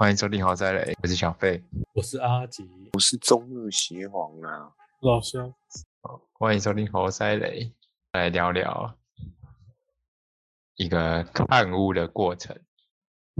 [0.00, 1.62] 欢迎收听豪宅雷，我是小费，
[1.92, 5.54] 我是阿吉，我是中日协皇啊，老乡，
[6.32, 7.70] 欢迎收听豪宅雷，
[8.12, 8.96] 来聊聊
[10.76, 12.58] 一个看屋的过程。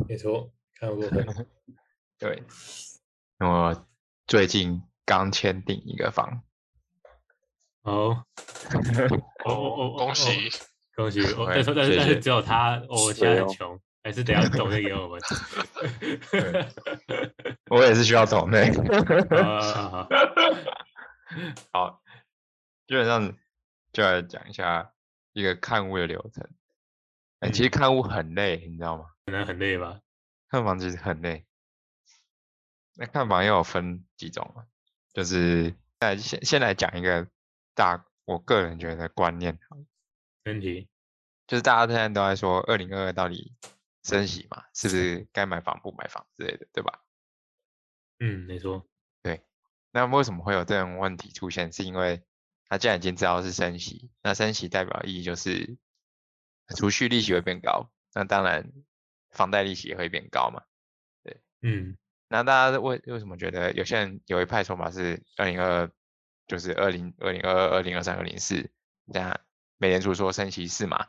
[0.07, 1.47] 没错，看过的，
[2.21, 2.43] 对，
[3.39, 3.87] 我
[4.27, 6.43] 最近刚签订一个房，
[7.85, 8.23] 哦，
[9.47, 10.51] 哦哦哦，恭喜！
[10.95, 11.23] 恭喜！
[11.23, 15.21] 但是但是只有他，哦我现在穷，还是等下抖内给我们。
[17.71, 18.71] 我也是需要投内。
[19.37, 20.07] 啊
[21.73, 22.03] 好
[22.89, 23.37] 基本上
[23.93, 24.93] 就来讲一下
[25.33, 26.49] 一个看屋的流程。
[27.41, 29.05] 哎、其实嗯看屋很累，你知道吗？
[29.27, 30.01] 可能很累吧？
[30.49, 31.47] 看房其实很累。
[32.97, 34.65] 那看房又有分几种嘛？
[35.15, 37.29] 就是来，先先来讲一个
[37.75, 39.59] 大，我个人觉得观念
[40.45, 40.89] 问题，
[41.47, 43.55] 就是大家现在都在说二零二二到底
[44.03, 47.03] 升息嘛，是不是该买房不买房之类的，对吧？
[48.19, 48.87] 嗯，没错，
[49.23, 49.43] 对
[49.91, 51.73] 那为什么会有这种问题出现？
[51.73, 52.23] 是因为
[52.69, 55.77] 他既然已经知道是升息，那升息代表意义就是
[56.77, 58.73] 储蓄利息会变高，那当然
[59.31, 60.63] 房贷利息也会变高嘛。
[61.23, 61.97] 对嗯
[62.29, 65.91] 那大家为为什么觉得有些人有一派说法是二零二，
[66.47, 68.71] 就是二零二零二二、二零二三、二零四，
[69.13, 69.41] 这样
[69.79, 71.09] 美联储说升息四嘛，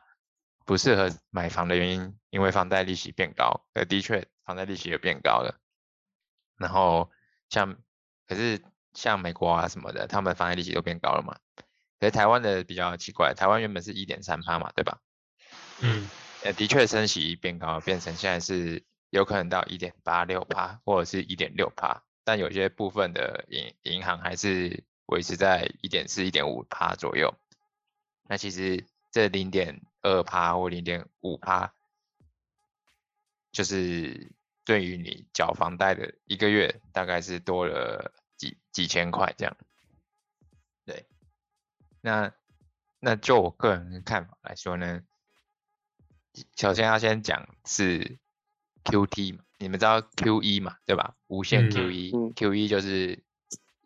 [0.65, 5.59] 不适合买房的原因，因为房贷利息变高，呃，的确房贷利息也变高了。
[6.57, 7.09] 然后
[7.49, 7.77] 像
[8.27, 8.61] 可是
[8.93, 11.37] 像美国啊什么的，他们房贷利息都变高了嘛。
[11.99, 14.99] 可是台湾的比较奇怪，台湾原本是一点三趴嘛，对吧？
[15.81, 16.09] 嗯
[16.43, 27.33] 呃，的确升息变高，变成现在是有可能到一点八六趴或者是一点六趴，但有些部分的银银行还是维持在一点四、一点五趴左右。
[28.23, 31.73] 那其实这零点二趴或零点五趴，
[33.51, 34.31] 就是
[34.63, 39.57] 对于你缴房贷的一个月大概是多了几几千块这样。
[40.85, 41.05] 对，
[42.01, 42.33] 那
[42.99, 45.03] 那就我个人的看法来说呢，
[46.55, 48.17] 首先要先讲是
[48.83, 51.15] QT 嘛，你们知道 QE 嘛，对吧？
[51.27, 53.23] 无限嗯 QE，QE、嗯 QE 就是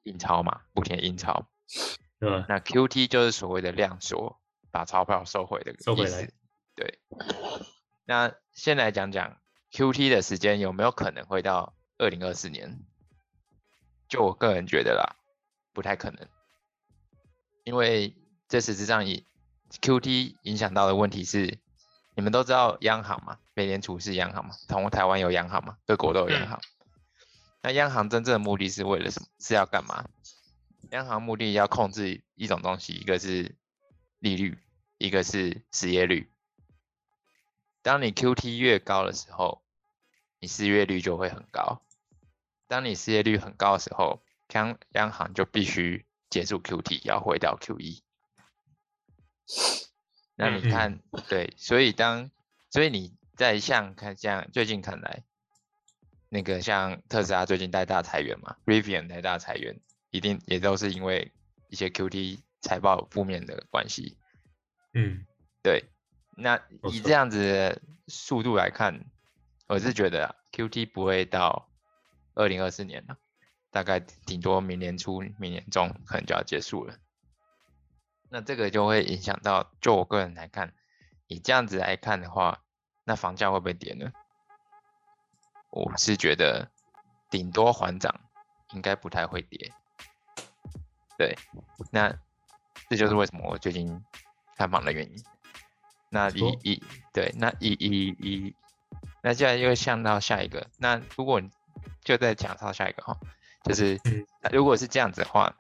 [0.04, 1.48] 印钞嘛，不停地印钞。
[2.20, 2.46] 对吧？
[2.48, 4.40] 那 QT 就是所谓的量缩，
[4.76, 6.30] 把钞票收回的意思收回来。
[6.76, 7.00] 对。
[8.04, 9.38] 那先来讲讲
[9.72, 12.78] QT 的时间有没有可能会到二零二四年？
[14.10, 15.16] 就我个人觉得啦，
[15.72, 16.28] 不太可能，
[17.64, 18.18] 因为
[18.50, 19.26] 这实质上以
[19.82, 21.58] QT 影响到的问题是，
[22.14, 26.62] 你们都知道央行嘛，美联储是央行嘛，同台湾有央行嘛，各国都有央嗯行。
[27.62, 29.28] 那央行真正的目的是为了什么？
[29.40, 30.06] 是要干嘛？
[30.92, 33.56] 央行目的要控制一种东西，一个是
[34.20, 34.60] 利率，
[34.98, 36.32] 一个是失业率。
[37.82, 39.64] 当你 QT 越高的时候，
[40.40, 41.82] 你失业率就会很高。
[42.68, 44.24] 当你失业率很高的时候，
[44.54, 48.02] 央央行就必须结束 QT，要回到 QE。
[50.36, 52.32] 那你嗯看，对，所以当
[52.72, 55.24] 所以你在像看像最近看来，
[56.30, 59.80] 那个像特斯拉最近带大裁员嘛，Rivian 带大裁员，
[60.10, 61.32] 一定也都是因为
[61.70, 64.18] 一些 QT 财报负面的关系。
[64.96, 65.26] 嗯
[65.62, 65.84] 对，
[66.38, 69.06] 那以这样子的速度来看，
[69.68, 71.70] 我是觉得啊 QT 不会到
[72.34, 73.18] 二零二四年了，
[73.72, 76.96] 大概顶多明年初、明年中可能就要结束了。
[78.30, 80.74] 那这个就会影响到，就我个人来看，
[81.28, 82.64] 以这样子来看的话，
[83.04, 84.12] 那房价会不会跌呢？
[85.72, 86.72] 我是觉得
[87.30, 88.22] 顶多缓涨，
[88.72, 89.74] 应该不太会跌。
[91.18, 91.38] 对，
[91.92, 92.18] 那
[92.90, 94.04] 这就是为什么我最近
[94.56, 95.24] 看房的原因。
[96.10, 96.84] 那没错以以
[97.14, 98.56] 对，那以以以，
[99.22, 101.42] 那接下来又想到下一个，那如果
[102.04, 103.18] 就再讲到下一个哈，
[103.64, 104.00] 就是
[104.52, 105.54] 如果是这样子的话，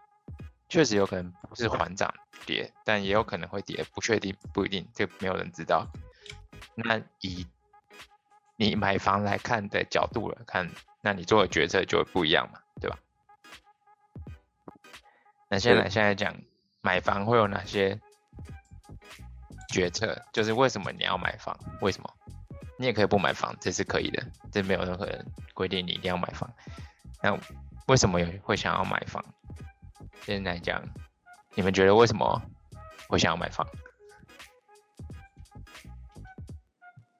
[0.70, 2.14] 确实有可能不是缓涨
[2.46, 5.88] 跌，但也有可能会跌，不确定，不一定，这没有人知道。
[6.76, 7.46] 那以
[8.56, 10.70] 你买房来看的角度来看，
[11.02, 12.98] 那你做的决策就会不一样嘛，对吧？
[15.50, 16.36] 那现在对现在讲
[16.82, 18.00] 买房会有哪些
[19.76, 20.22] 决策？
[20.32, 21.58] 就是为什么你要买房？
[21.82, 22.10] 为什么？
[22.78, 26.50] 你也可以不买房，这是可以的，这没有任何人规定你一定要买房。
[27.22, 27.38] 那
[27.88, 29.24] 为什么有会想要买房？
[30.24, 30.82] 现在讲，
[31.54, 32.42] 你们觉得为什么
[33.08, 33.68] 会想要买房？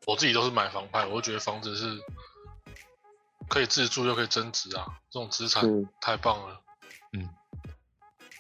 [0.08, 2.00] 我自己都是买房派，我就觉得房子是
[3.50, 6.62] 可以自住又可以增值啊，这种资产嗯太棒了。
[7.14, 7.30] 嗯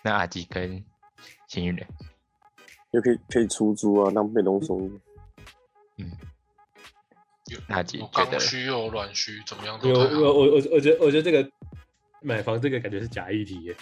[0.03, 0.83] 那阿吉跟
[1.47, 1.87] 幸运人，
[2.95, 4.99] 又可以可以出租啊，当被动收入。
[7.47, 10.33] 有那几有觉得刚需又有软需，怎么样都有我。
[10.33, 11.47] 我我我觉得我觉得这个
[12.21, 13.75] 买房这个感觉是假议题耶，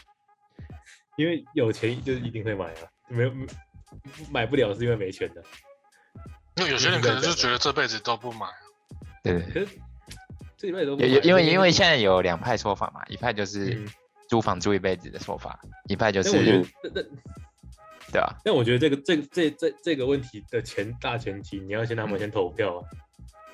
[1.15, 3.31] 因为有钱就是一定会买啊，没有
[4.31, 5.41] 买不了是因为没钱的。
[6.55, 8.47] 那有些人可能就觉得这辈子都不买，
[9.23, 9.67] 对对可是
[10.57, 13.87] 这礼拜都不有有买那因为因为现在有两派说法嘛，一派就是嗯
[14.27, 15.57] 租房租一辈子的说法，
[15.87, 17.01] 一派就是那
[18.13, 22.81] 那对啊，但我觉得这个这个这这这个问题的前大前提，你要先他们先投票啊，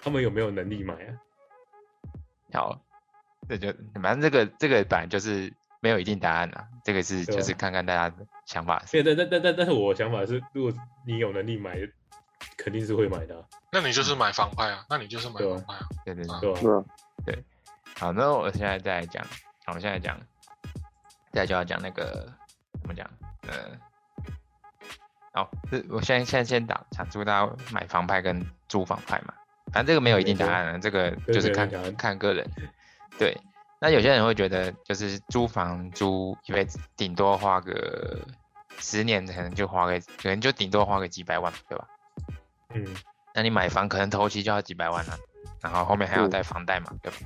[0.02, 1.16] 他们有没有能力买啊？
[2.54, 2.82] 好，
[3.48, 8.84] 这就反正这个这个本来就是没有一定答案啊，这个是就是看看大家的想法。
[8.92, 10.74] 因为但但但但但是我想法是，如果
[11.06, 11.78] 你有能力买，
[12.58, 15.88] 肯定是会买的啊、那你就是买房派啊，那你就是买对啊房派啊。
[16.06, 16.74] 对对对。
[16.74, 16.84] 啊
[17.26, 17.44] 对？
[17.98, 19.24] 好，那我现在再来讲，
[19.66, 20.20] 好，我现在讲，
[21.32, 22.32] 再来就要讲那个
[22.82, 23.10] 怎么讲？
[23.44, 23.78] 呃，
[25.32, 29.34] 好，这我现在现在先打阐述大家买房派跟租房派嘛，
[29.72, 32.50] 反正这个没有一定答案了，这个就是看看个人。
[33.18, 33.38] 对，
[33.80, 38.20] 那有些人会觉得，就是租房租一辈子，顶多花个
[38.80, 41.88] 十年，可能就花个，可能就顶多花个几百万，对吧？
[42.74, 42.86] 嗯，
[43.34, 45.18] 那你买房可能头期就要几百万了、
[45.62, 47.18] 然后后面还要嗯贷房贷嘛，对吧？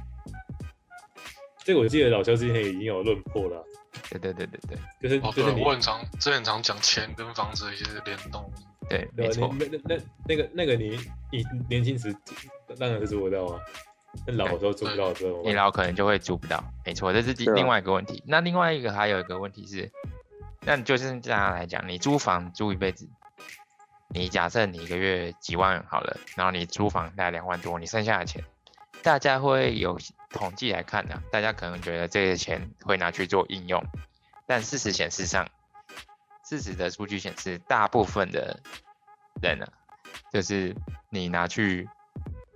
[1.64, 3.64] 这个我记得老肖之前已经有论破了啊，
[4.10, 8.52] 对对对对对就是哦，对，就是你我很常之前很常讲钱跟房子的一些联动。
[8.90, 9.30] 对，对吧？
[9.30, 9.54] 没错。
[9.54, 11.00] 你那那那个那个你
[11.32, 12.14] 你年轻时
[12.78, 13.60] 当然是做得到啊，
[14.28, 18.22] 那老的时候做不到的时候，你老可能就会租不到，没错，这是第对啊另外一个问题。
[18.28, 19.90] 那另外一个还有一个问题是，
[20.66, 23.10] 那就是这样来讲，你租房租一辈子，
[24.10, 28.44] 你假设你一个月几万好了，然后你租房大概两万多，你剩下的钱，
[29.02, 29.98] 大家会有
[30.34, 33.82] 统计来看呢、大家可能觉得这些钱会拿去做应用，
[34.46, 35.48] 但事实显示上，
[36.44, 38.60] 事实的数据显示，大部分的
[39.42, 39.66] 人呢、
[40.34, 40.76] 就是
[41.10, 41.88] 你拿去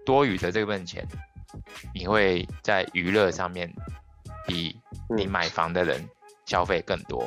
[0.06, 1.07] 多余的这份钱，
[1.94, 3.71] 你会在娱乐上面
[4.45, 4.77] 比
[5.15, 6.09] 你嗯买房的人
[6.45, 7.25] 消费更多，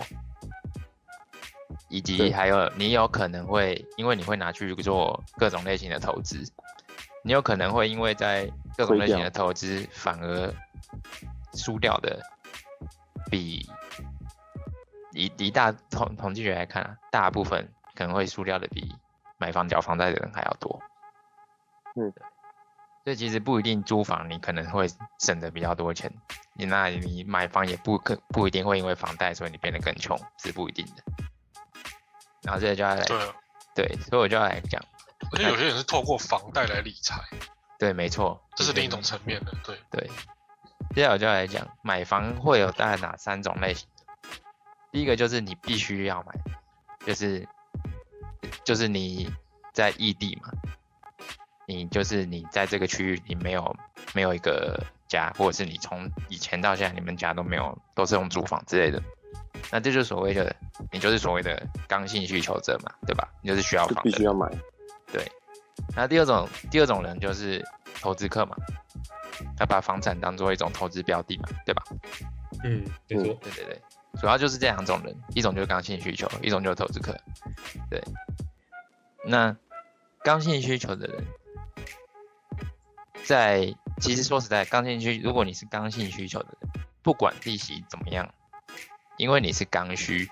[1.88, 6.44] 以及还有你有可能会因为你会拿去做各种类型的投资，
[7.22, 10.54] 你有可能会因为在各种类型的投资反而
[11.54, 12.20] 输掉的
[13.30, 13.66] 比
[15.12, 18.94] 以以大统统计学来看啊，大部分可能会输掉的比
[19.38, 20.80] 买房缴房贷的人还要多。
[21.96, 22.12] 嗯，
[23.04, 24.86] 所以其实不一定租房你可能会
[25.18, 26.10] 省的比较多钱，
[26.54, 31.02] 你那你买房也不可不一定会因为房贷所以你变得更穷，是不一定的。
[32.42, 33.02] 然后这个就要来
[33.74, 34.80] 对，所以我就要来讲，
[35.32, 37.20] 而且有些人是透过房贷来理财，
[37.78, 39.52] 对，没错，这是另一种嗯层面的。
[39.64, 40.10] 对，对，
[40.94, 43.88] 接下来我就要来讲买房会有大概哪三种类型。
[44.92, 46.34] 第一个就是你必须要买，
[47.06, 47.46] 就是
[48.64, 49.32] 就是你
[49.72, 50.50] 在异地嘛，
[51.66, 53.76] 你就是你在这个区域你没有
[54.12, 59.00] 没有一个家，或者是你从以前到现在你们家都没有都是用租房之类的，
[59.70, 60.54] 那这就是所谓的
[60.90, 63.28] 你就是所谓的刚性需求者嘛，对吧？
[63.42, 64.10] 你就是需要房的。
[64.10, 64.50] 必须要买。
[65.12, 65.30] 对，
[65.94, 67.64] 那第二种第二种人就是
[68.00, 68.56] 投资客嘛，
[69.56, 71.82] 他把房产当做一种投资标的嘛，对吧？
[72.64, 73.82] 嗯，没错，对对对，
[74.20, 77.16] 主要就是这两种人，一种就是刚性需求，一种就是投资客。
[77.88, 78.02] 对，
[79.24, 79.56] 那
[80.22, 81.24] 刚性需求的人，
[83.24, 86.70] 在其实说实在，刚性需，如果你是刚性需求的人，
[87.02, 88.28] 不管利息怎么样，
[89.16, 90.28] 因为你是刚需，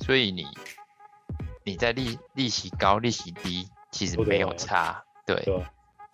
[0.00, 0.46] 所以你
[1.64, 5.02] 你在利利息高、利息低，其实没有差。
[5.26, 5.44] 对？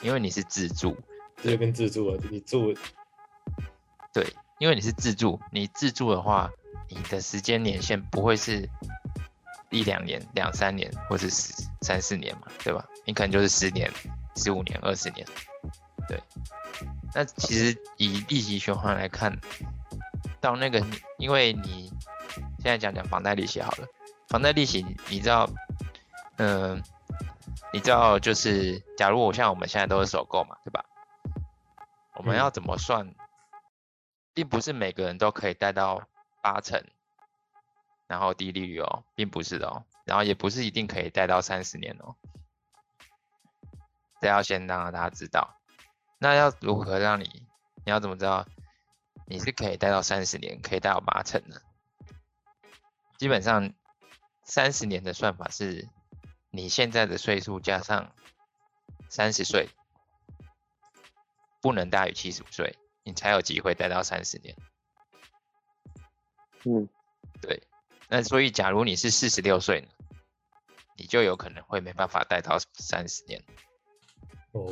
[0.01, 0.95] 因为你是自住，
[1.43, 2.75] 这就跟自住啊，你住
[4.13, 4.27] 对，
[4.59, 6.51] 因为你是自住，你自住的话，
[6.91, 8.69] 你的时间年限不会是
[9.71, 12.85] 一两年、两三年，或是十三四年嘛，对吧？
[13.07, 13.91] 你可能就是十年、
[14.37, 15.27] 十五年、二十年，
[16.07, 16.21] 对。
[17.15, 19.35] 那其实以利息循环来看，
[20.43, 20.85] 到那个，
[21.17, 21.91] 因为你
[22.59, 23.89] 现在讲讲房贷利息好了，
[24.29, 25.49] 房贷利息你你知道，
[26.37, 26.83] 嗯、
[27.77, 30.83] 你知道就是，假如我像我们现在都是首购嘛，对吧？
[32.15, 33.15] 我们嗯要怎么算？
[34.33, 36.09] 并不是每个人都可以贷到
[36.41, 36.83] 八成，
[38.07, 42.17] 然后低利率哦，并不是的哦，然后也不是一定可以贷到三十年哦，
[44.23, 45.61] 这要先让大家知道。
[46.19, 47.47] 那要如何让你？
[47.85, 48.47] 你要怎么知道
[49.27, 51.61] 你是可以贷到三十年，可以贷到八成呢？
[53.19, 53.75] 基本上
[54.45, 55.87] 三十年的算法是
[56.57, 58.15] 你现在的岁数加上
[59.11, 59.69] 三十岁，
[61.61, 64.57] 不能大于七十五岁，你才有机会贷到三十年。
[66.65, 66.89] 嗯，
[67.43, 67.63] 对，
[68.09, 69.89] 那所以假如你是四十六岁呢，
[70.97, 73.45] 你就有可能会没办法贷到三十年。
[74.53, 74.67] 哦，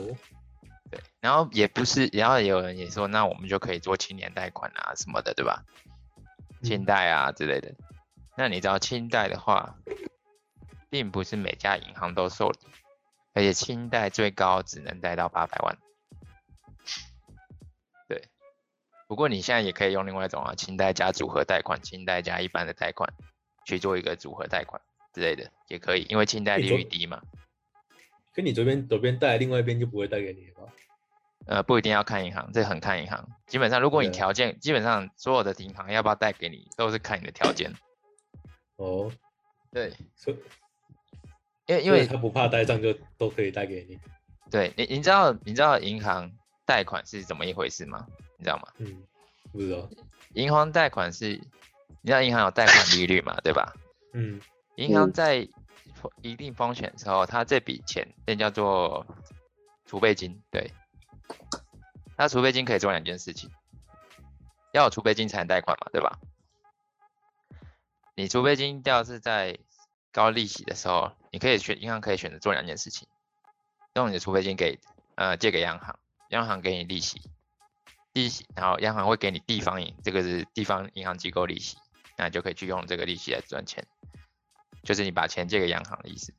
[0.91, 5.63] 对，然后也不是，然后也有人也说，那我们就可以做青年贷款啊什么的，对吧？
[6.63, 7.75] 清贷啊之类的。
[8.39, 9.77] 那你知道清贷的话，
[10.95, 12.59] 并不是每家银行都受理，
[13.33, 15.77] 而且清贷最高只能贷到八百万。
[18.09, 18.29] 对，
[19.09, 23.13] 不过你现在也可以用另外一种啊，清贷加组合贷款，清贷加一般的贷款
[23.67, 24.81] 去做一个组合贷款
[25.13, 27.21] 之类的，也可以，因为清贷利率低嘛。
[28.33, 30.73] 跟你左边左边贷，另外一边就不会贷给你了吗？
[31.47, 33.29] 呃，不一定要看银行，这很看银行。
[33.49, 37.75] 基本上，如果你条件，基本上所有的银行要不要贷给你，都是看你的条件。
[38.77, 39.11] 哦，
[39.73, 39.93] 对，
[41.67, 43.99] 因为因为他不怕贷账就都可以贷给你。
[44.51, 46.31] 对你你知道你知道银行
[46.65, 48.07] 贷款是怎么一回事吗？
[48.39, 48.65] 你知道吗？
[48.79, 49.03] 嗯，
[49.53, 49.89] 不知道。
[50.35, 53.73] 银行贷款是，你知道银行有贷款利率嘛，对吧？
[54.13, 54.41] 嗯
[54.77, 55.49] 银行嗯在
[56.21, 59.07] 一定风险的时候，它这笔钱那叫做
[59.87, 60.71] 储备金，对。
[62.17, 63.51] 那储备金可以做两件事情，
[64.73, 66.19] 要有储备金才能贷款嘛，对吧？
[68.15, 69.59] 你储备金要是在
[70.13, 73.09] 高利息的时候，你可以选银行可以选择做两件事情，
[73.95, 74.79] 用你的储备金给
[75.17, 75.99] 呃借给央行，
[76.29, 77.23] 央行给你利息，
[78.13, 81.77] 利息，然后央行会给你地方银，这个是地方银行机构利息，
[82.17, 83.85] 那你就可以去用这个利息来赚钱。
[84.85, 86.33] 就是你把钱借给央行的意思。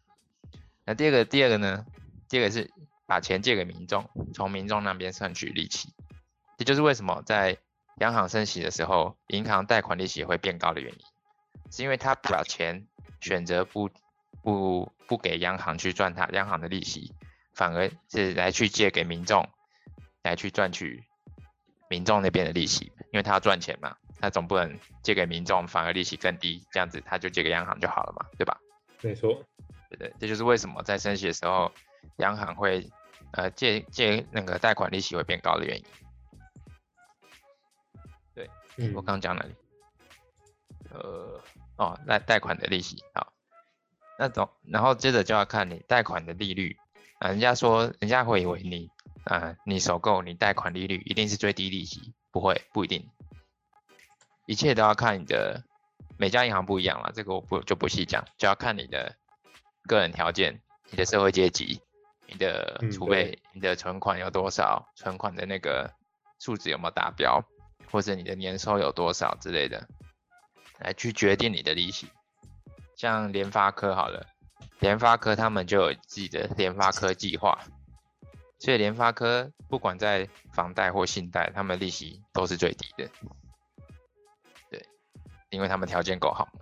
[0.85, 1.85] 那第二个，第二个呢？
[2.29, 2.71] 第二个是
[3.05, 5.93] 把钱借给民众，从民众那边算取利息。
[6.57, 7.57] 这就是为什么在
[7.97, 10.99] 央行升息的时候，银行贷款利息会变高的原因，
[11.69, 12.87] 是因为他把钱
[13.19, 13.89] 选择不
[14.43, 17.13] 不不给央行去赚它央行的利息，
[17.53, 19.49] 反而是来去借给民众，
[20.23, 21.03] 来去赚取
[21.89, 28.59] 民众那边的利息，因为他要赚钱嘛，他总不能借给民众反而利息更低，这样子他就借给央行就好了嘛，对吧？
[29.01, 29.43] 没错。
[29.89, 31.71] 对对，这就是为什么在升息的时候，
[32.17, 32.89] 央行会
[33.31, 35.85] 呃借借那个贷款利息会变高的原因。
[38.77, 39.55] 嗯我刚讲哪里？
[40.89, 41.41] 呃，
[41.77, 43.31] 哦，贷贷款的利息好，
[44.17, 46.77] 那种然后接着就要看你贷款的利率
[47.19, 48.89] 啊、人家说人家会以为你
[49.23, 53.09] 啊、你首购你贷款利率一定是最低利息，不会不一定，
[54.45, 55.63] 一切都要看你的
[56.17, 59.15] 每家银行不一样了，这个我不就不细讲，就要看你的
[59.87, 61.81] 个人条件、你的社会阶级、
[62.27, 65.91] 你的嗯储备、你的存款有多少、存款的那个
[66.39, 67.43] 数值有没有达标，
[67.89, 69.87] 或者你的年收有多少之类的，
[70.79, 72.07] 来去决定你的利息。
[72.95, 74.25] 像联发科好了，
[74.79, 77.59] 联发科他们就有自己的联发科计划，
[78.59, 83.09] 所以联发科不管在房贷或信贷，他们利息都是最低的。
[84.69, 84.85] 对，
[85.49, 86.61] 因为他们条件够好嘛。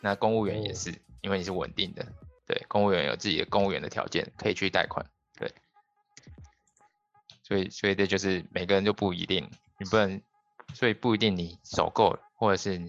[0.00, 2.04] 那公务员也哦是，因为你是稳定的，
[2.46, 5.04] 对，公务员有自己的公务员的条件可以去贷款，
[5.38, 5.52] 对。
[7.44, 10.22] 所以，所以这就是每个人就不一定，你不能，
[10.74, 12.80] 所以不一定你首购或者是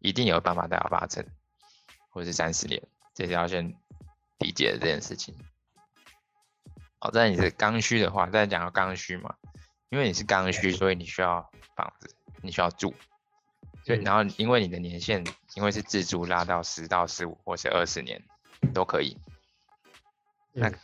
[0.00, 1.24] 一定有办法贷到八成，
[2.10, 2.82] 或者是三十年，
[3.14, 3.74] 这是要先
[4.38, 5.36] 理解的这件事情。
[6.98, 9.34] 好，在你是刚需的话，再讲到刚需嘛，
[9.88, 12.94] 因为你是刚需，所以你需要房子，你需要住，
[13.84, 15.24] 所以嗯然后因为你的年限
[15.54, 18.22] 因为是自住拉到十到十五或是二十年
[18.74, 19.16] 都可以，
[20.52, 20.78] 那嗯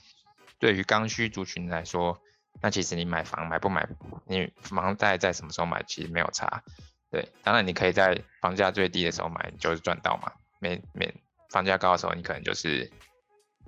[0.60, 2.18] 对于刚需族群来说，
[2.62, 3.86] 那其实你买房买不买，
[4.26, 6.62] 你房贷在什么时候买其实没有差。
[7.10, 10.32] 对，当然你可以在房价最低的时候买，你就是赚到嘛。
[10.64, 11.14] 没没
[11.50, 12.90] 房价高的时候，你可能就是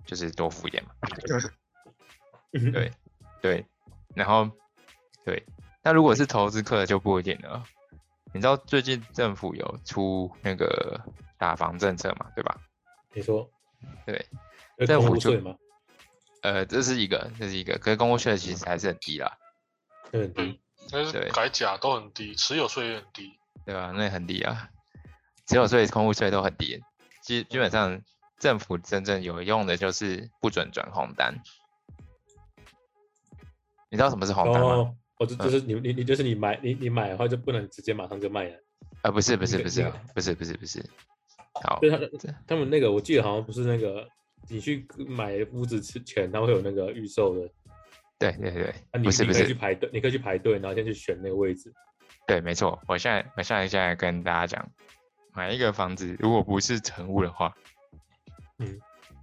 [0.07, 0.91] 就是多付一点嘛。
[2.73, 2.91] 对
[3.43, 3.67] 对，
[4.15, 4.51] 然后
[5.27, 5.45] 对，
[5.83, 7.63] 那如果是投资客就不一定了。
[8.33, 11.01] 你知道最近政府有出那个
[11.39, 12.59] 打房政策嘛，对吧？
[13.13, 13.51] 你说
[14.07, 14.27] 对，
[14.79, 15.59] 有政府就公务税吗？
[16.43, 19.37] 呃，这是一个，这是一个，可是公共税其实还是很低啦，
[20.11, 20.61] 会很低。
[20.91, 23.39] 但是对改甲都很低，持有税也很低。
[23.65, 23.93] 对吧？
[23.95, 24.71] 那很低啊，
[25.47, 26.81] 持有税、空屋税都很低。
[27.23, 28.01] 基基本上
[28.39, 31.35] 政府真正有用的就是不准转红单。
[33.91, 34.69] 你知道什么是红单吗？
[34.69, 38.57] 哦，哦，这就是你你你就是你买你你买的话就不能直接马上就卖了。
[39.03, 39.83] 啊，不是不是不是
[40.15, 40.85] 不是不是不是，
[41.63, 41.99] 好对，他
[42.47, 44.07] 他们那个我记得好像不是那个
[44.49, 47.49] 你去买屋子之前，它会有那个预售的，
[48.19, 51.73] 对对对不是不你可以去，排队，你可以去排队，然后先去选那个位置。
[52.27, 52.81] 对，没错。
[52.89, 54.71] 我现在我现在现在跟大家讲，
[55.37, 57.55] 买一个房子如果不是成屋的话，
[58.59, 58.81] 嗯，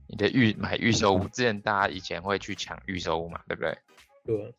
[0.07, 3.77] 你的预买预售屋，之前大家以前会去抢预售屋嘛，对不对？
[4.23, 4.53] 对啊，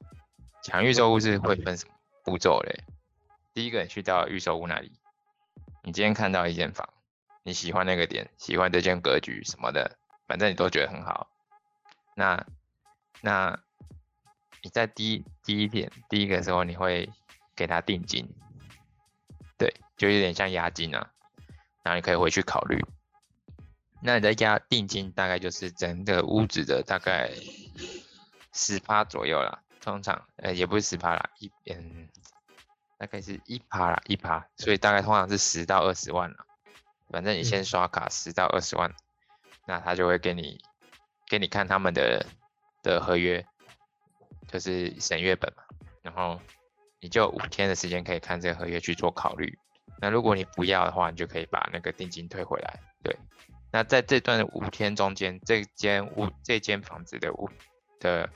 [0.64, 1.94] 抢预售屋是会分什么
[2.24, 2.82] 步骤嘞？
[3.52, 4.92] 第一个，你去到预售屋那里，
[5.84, 6.92] 你今天看到一间房，
[7.44, 9.96] 你喜欢那个点，喜欢这间格局什么的，
[10.26, 11.30] 反正你都觉得很好。
[12.16, 12.44] 那
[13.20, 13.56] 那
[14.60, 17.08] 你在第一第一点第一个时候，你会
[17.54, 18.28] 给他定金，
[19.56, 21.12] 对，就有点像押金啊，
[21.84, 22.84] 然后你可以回去考虑。
[24.02, 27.30] 那你再加定金大概就是整个屋子的大概
[28.52, 32.08] 十趴左右啦，通常呃也不是十趴啦，一嗯
[32.98, 36.44] 大概是一趴啦一趴，所以大概通常是十到二十万啦。
[37.10, 38.92] 反正你先刷卡十到二十万，
[39.66, 40.58] 那他就会给你
[41.28, 42.26] 给你看他们的
[42.82, 43.46] 的合约，
[44.48, 45.62] 就是审阅本嘛，
[46.02, 46.40] 然后
[47.00, 49.58] 你就五天的时间可以看这个合约去做考虑。
[50.04, 52.78] 那如果你不要的话，你就可以把那个定金退回来。
[53.02, 53.16] 对，
[53.72, 57.48] 那在这段五天中间，这间屋这间房子的屋
[58.00, 58.28] 的，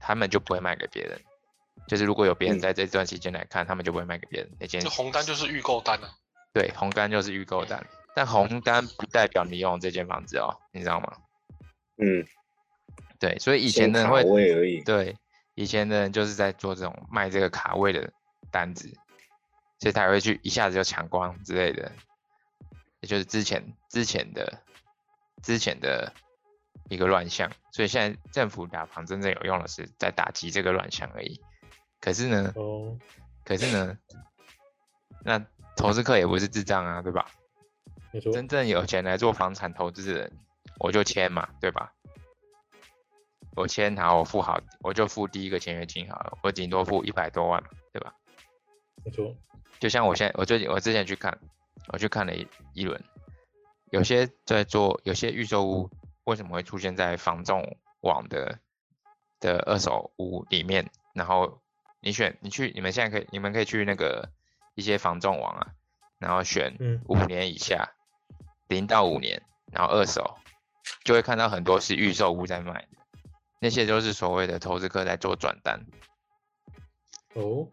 [0.00, 1.16] 他们就不会卖给别人。
[1.86, 6.10] 就是如果有别人嗯在这段期间来看，他们就不会卖给别人那间就红单就是预购单啊。
[6.52, 11.12] 对，红单就是预购单，但红单不代表你拥有这间房子哦，你知道吗？
[11.98, 12.26] 嗯，
[13.20, 14.82] 对，所以以前的人会，位而已。
[14.82, 15.16] 对，
[15.54, 18.12] 以前的人就是在做这种卖这个卡位的
[18.50, 18.92] 单子，
[19.82, 21.90] 所以才会去一下子就抢光之类的，
[23.00, 24.62] 也就是之前之前的
[25.42, 26.12] 之前的
[26.88, 31.40] 一个乱象，所以现在政府打房真正有用的是在打击这个乱象而已。
[31.98, 32.96] 可是呢，哦，
[33.44, 33.98] 可是呢，
[35.24, 35.44] 那
[35.76, 37.26] 投资客也不是智障啊，对吧？
[38.32, 40.32] 真正有钱来做房产投资的人，
[40.78, 41.92] 我就签嘛，对吧？
[43.56, 48.14] 我签好，我付好，我就付第一个签约金好了，我顶多付一百多万嘛，对吧？
[49.04, 49.36] 没错，
[49.80, 51.38] 就像我现在，我最近我之前去看，
[51.88, 53.02] 我去看了一一轮，
[53.90, 55.90] 有些在做，有些预售屋
[56.24, 58.58] 为什么会出现在房仲网的
[59.40, 60.88] 的二手屋里面？
[61.14, 61.60] 然后
[62.00, 64.30] 你选，你去，你们现在可以，你们可以去那个
[64.74, 65.74] 一些房仲网啊，
[66.18, 67.02] 然后选嗯。
[67.06, 67.92] 五年以下，
[68.68, 69.42] 零到五年，
[69.72, 70.38] 然后二手，
[71.04, 72.88] 就会看到很多是预售屋在卖的，
[73.60, 75.84] 那些都是所谓的投资客在做转单。
[77.34, 77.68] 哦，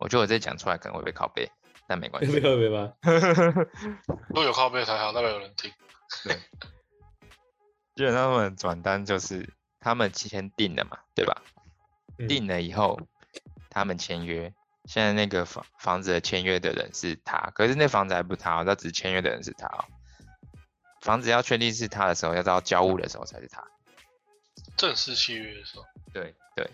[0.00, 1.50] 我觉得我这讲出来可能会被拷贝，
[1.86, 2.32] 但没关系。
[2.40, 2.92] 没有没有吧？
[4.34, 5.70] 都有靠背才好，代表有人听。
[7.94, 11.42] 基本上他们转单就是他们先定的嘛，对吧？
[12.18, 12.98] 嗯定了以后，
[13.70, 14.52] 他们签约。
[14.86, 19.84] 现在那个房房子的签约的人是他，可是那房子还不是他哦，他只签约的人是他哦。
[21.02, 23.62] 房子要确定是他的时候，要到交屋的时候才是他。
[24.76, 26.68] 正式契约的时候，对对，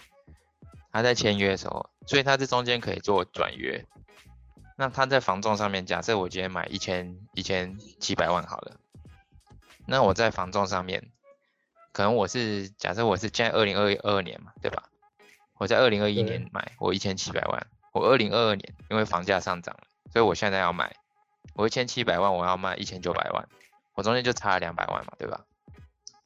[0.97, 3.85] 他在签约的时候，所以他这中间可以做转约。
[4.79, 8.81] 那他在房仲上面，假设我今天买一千一千七百万好了，
[9.85, 11.11] 那我在房仲上面，
[11.93, 14.85] 可能我是假设我是现在二零二二年嘛，对吧？
[15.59, 20.97] 我在二零二一年买，我一千七百万，我二零二二年因为房价上涨了，所以我现在要买，
[21.53, 23.47] 我一千七百万我要卖一千九百万，
[23.93, 25.45] 我中间就差了两百万嘛，对吧？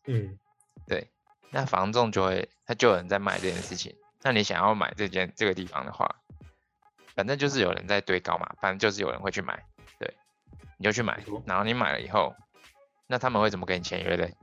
[0.06, 0.38] 嗯，
[0.86, 1.08] 对
[1.50, 3.96] 那房仲就会，他就有人在卖这件事情。
[4.22, 6.16] 那你想要买这间这个地方的话，
[7.14, 9.64] 反正就是有人在堆高嘛，反正就是有人会去买，
[9.98, 10.14] 对，
[10.78, 12.34] 你就去买，然后你买了以后，
[13.06, 14.34] 那他们会怎么跟你签约嘞？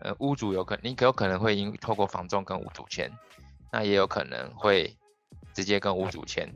[0.00, 3.10] 呃，屋主有可你有可能会因透过房仲跟屋主签，
[3.72, 4.98] 那也有可能会
[5.54, 6.54] 直接跟屋主签。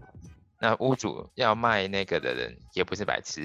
[0.61, 3.45] 那屋主要卖那个的人也不是白痴，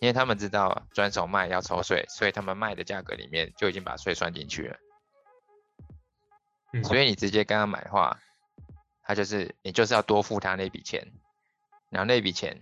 [0.00, 4.76] 因为他们知道转手卖要抽税，所以他们卖的价格里面就已经把税算进去了。
[6.72, 8.20] 嗯所以你直接跟他买的话，
[9.02, 11.10] 他就是你就是要多付他那笔钱，
[11.88, 12.60] 然后那笔钱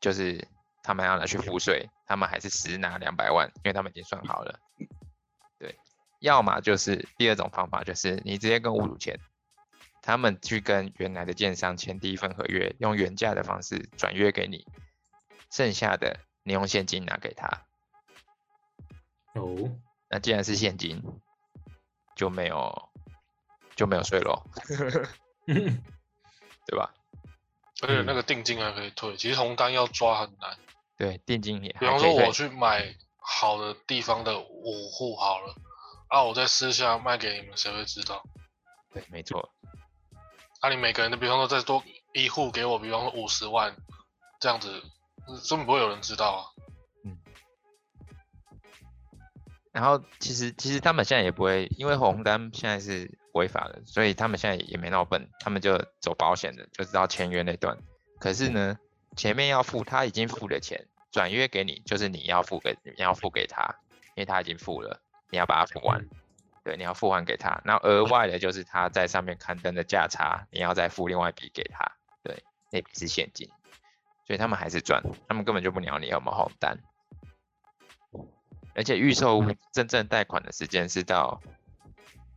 [0.00, 0.48] 就是
[0.82, 4.58] 他们要拿去付税，他们还是实拿两百万，因为他们已经算好了。
[5.58, 5.78] 对，
[6.20, 9.18] 要么就是第二种方法，就是你直接跟屋主签，
[10.00, 14.66] 他们去跟原来的建商签第一份合约，用原价的方式转约给你，
[15.50, 17.62] 剩下的你用现金拿给他。
[19.34, 19.76] 哦，
[20.08, 21.02] 那既然是现金，
[22.16, 22.88] 就没有
[23.76, 24.42] 就没有税喽，
[25.46, 26.92] 对吧？
[27.82, 29.16] 而且那个定金还可以退。
[29.16, 30.56] 其实红单要抓很难。
[30.96, 35.54] 对，定金也比方说我去买好的地方的五户好了，
[36.08, 38.22] 啊，我在私下卖给你们，谁会知道？
[38.92, 39.50] 对，没错，
[40.60, 41.82] 啊，你每个人的，比方说再多
[42.12, 43.74] 一户给我，比方说五十万，
[44.38, 44.70] 这样子，
[45.26, 46.40] 嗯根本不会有人知道啊。
[49.74, 57.76] 然后其实其实他们现在也不会，因为红单现在是违法的，所以他们现在也没那么笨，他们就走保险的，就知道签约那段。
[58.20, 58.78] 可是呢，
[59.16, 63.74] 前面要付他已经付的钱，转约给你，就是你要付给你要付给他，
[64.14, 66.06] 因为他已经付了，你要把它付完。
[66.62, 73.50] 对，你要付还给他，然后额外的就是他在上面刊登的价差，你要再付另外一笔给他，对，那笔是现金，
[74.26, 76.78] 所以他们还是赚，他们根本就不鸟你有没有红单，
[78.74, 81.40] 而且预售屋真正贷款的时间是到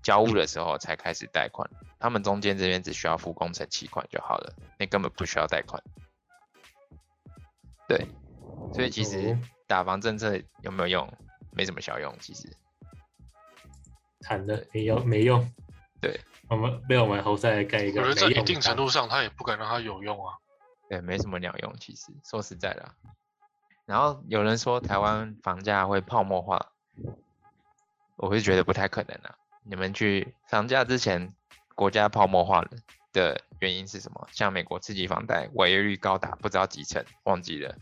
[0.01, 1.69] 交屋的时候才开始贷款，
[1.99, 5.83] 他们中间这边只需要付工程期款就好了，那根本不需要贷款。
[7.87, 8.07] 对，
[8.73, 11.11] 所以其实哦打房政策有没有用？
[11.51, 12.55] 没什么效用，其实。
[14.19, 15.51] 谈的没用没用。
[15.99, 16.19] 对，
[16.49, 20.35] 我们被我们侯赛盖一个我觉得在一定程度上，他也不敢让他有用啊。
[20.89, 22.93] 对，没什么鸟用，其实说实在的啊、
[23.87, 26.73] 然后有人说台湾房价会泡沫化，
[28.17, 29.35] 我会觉得不太可能啊。
[29.63, 31.33] 你们去房价之前，
[31.73, 32.69] 国家泡沫化了
[33.13, 34.27] 的原因是什么？
[34.33, 37.77] 像美国刺激房贷，违约率高达不知道几成，忘记了，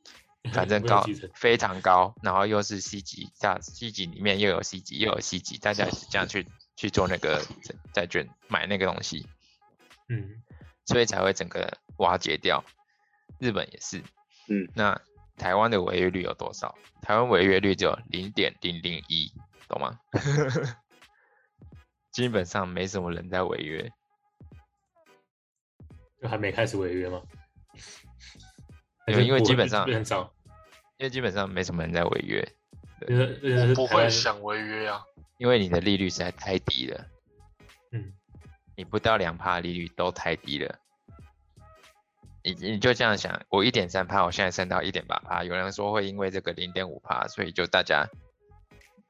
[0.52, 9.28] 反正高非常高，然后又是 C 级，大 C 级里面又有 C 级，又有 C 级，大家是这样去去做那个债债券买那个东西，
[10.08, 10.42] 嗯，
[10.86, 12.64] 所以才会整个瓦解掉。
[13.38, 14.02] 日本也是，
[14.48, 15.00] 嗯，那
[15.40, 16.76] 台湾的违约率有多少？
[17.00, 19.32] 台湾违约率只有零点零零一，
[19.66, 19.98] 懂吗？
[22.12, 23.90] 基本上没什么人在违约，
[26.20, 27.22] 就还没开始违约吗？
[29.06, 30.30] 因为基本上很少，
[30.98, 32.46] 因为基本上没什么人在违约，
[33.08, 35.02] 我不会想违约啊。
[35.38, 37.06] 因为你的利率实在太低了，
[37.92, 38.12] 嗯，
[38.76, 40.78] 你不到两趴利率都太低了。
[42.42, 48.08] 你你就这样想，我一点三趴，我现在升到一点八趴，有人说会因为这个零点五趴，所以就大家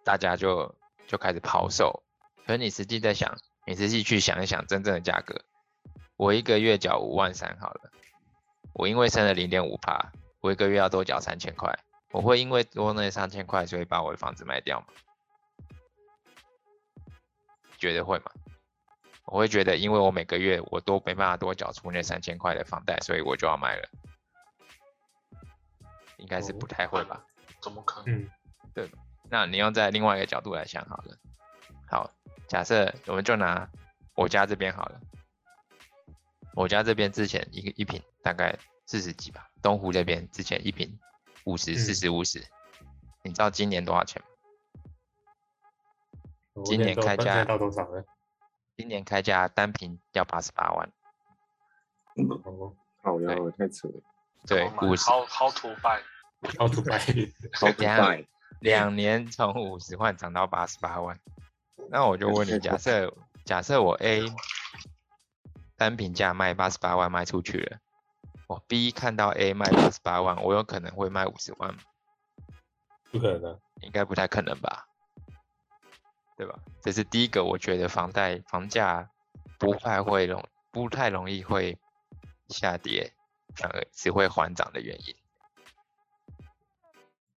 [0.04, 0.74] 大家就
[1.06, 2.02] 就开始抛售。
[2.46, 5.40] 可是你实际在想，你实际去想一想真正的价格，
[6.16, 7.90] 我一个月缴五万三好了，
[8.72, 11.78] 我因为升了零点五趴，我一个月要多缴三千块，
[12.10, 14.86] 我会因为多那三千块，所以把我的房子卖掉吗？
[17.78, 18.32] 觉得会吗？
[19.30, 23.88] 我会觉得，因为我每个月我都没办法多缴出那三千块的房贷，所以我就要卖了。
[26.18, 27.24] 应该是不太会吧？
[27.62, 28.28] 怎么可能？
[28.74, 28.90] 嗯
[29.32, 31.16] 那你用在另外一个角度来想好了。
[31.88, 32.10] 好，
[32.48, 33.70] 假设我们就拿
[34.16, 35.00] 我家这边好了，
[36.54, 40.98] 我家这边之前一个一平大概四十几吧，东湖这边之前一平
[41.44, 42.44] 五十、嗯四十、五十，
[43.22, 44.28] 你知道今年多少钱吗？
[46.64, 48.04] 今年开价在到多少了？
[48.80, 50.90] 今年开价单瓶要八十八万，
[52.46, 54.00] 哦，好呀，太扯了，
[54.46, 56.00] 对，五十好好土拜，
[56.54, 56.98] 超土白，
[57.52, 58.26] 好可两拜，
[58.60, 61.20] 两年从五十万涨到八十八万，
[61.90, 63.14] 那我就问你，假设
[63.44, 64.22] 假设我 A
[65.76, 67.78] 单品价卖八十八万卖出去了，
[68.46, 71.80] 我 B 看到 A 卖八十八万，我有可能会卖五十万吗？
[73.12, 73.58] 不可能啊！
[73.82, 74.86] 应该不太可能吧，
[76.40, 76.58] 对吧？
[76.80, 79.10] 这是第一个，我觉得房贷房价
[79.58, 81.76] 不太会容不太容易会
[82.48, 83.12] 下跌，
[83.54, 85.14] 反而只会缓涨的原因。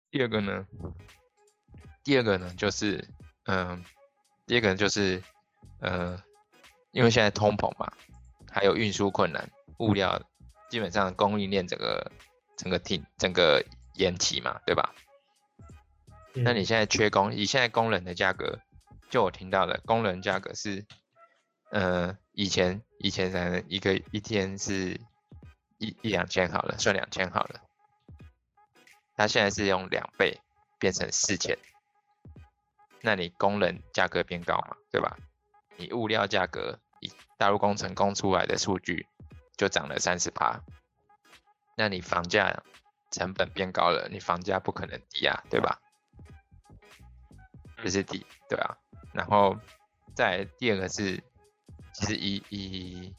[0.10, 0.66] 第二个呢，
[2.02, 3.06] 第二个呢就是，
[3.44, 3.84] 嗯，
[4.46, 5.22] 第二个就是，
[5.82, 6.24] 呃，
[6.92, 7.92] 因为现在通膨嘛，
[8.50, 10.22] 还有运输困难，物料
[10.70, 12.10] 基本上供应链整个
[12.56, 13.62] 整个停整个
[13.96, 14.96] 延期嘛，对吧？
[16.36, 18.62] 那你嗯现在缺工，以现在工人的价格，
[19.14, 20.88] 就我听到的工人价格是，
[21.70, 25.00] 呃，以前以前可能一个一天是
[25.78, 27.62] 一一两千好了，算两千好了，
[29.16, 30.42] 他现在是用两倍
[30.80, 31.60] 变成四千，
[33.02, 35.16] 那你工人价格变高嘛，对吧？
[35.78, 39.06] 你物料价格以大陆工程供出来的数据
[39.56, 40.60] 就涨了三十趴，
[41.78, 42.64] 那你房价
[43.12, 45.80] 成本变高了，你房价不可能低啊，对吧？
[47.84, 48.76] 这是第对啊，
[49.14, 49.58] 然后
[50.16, 51.24] 再第二个是，
[51.94, 53.16] 其实以以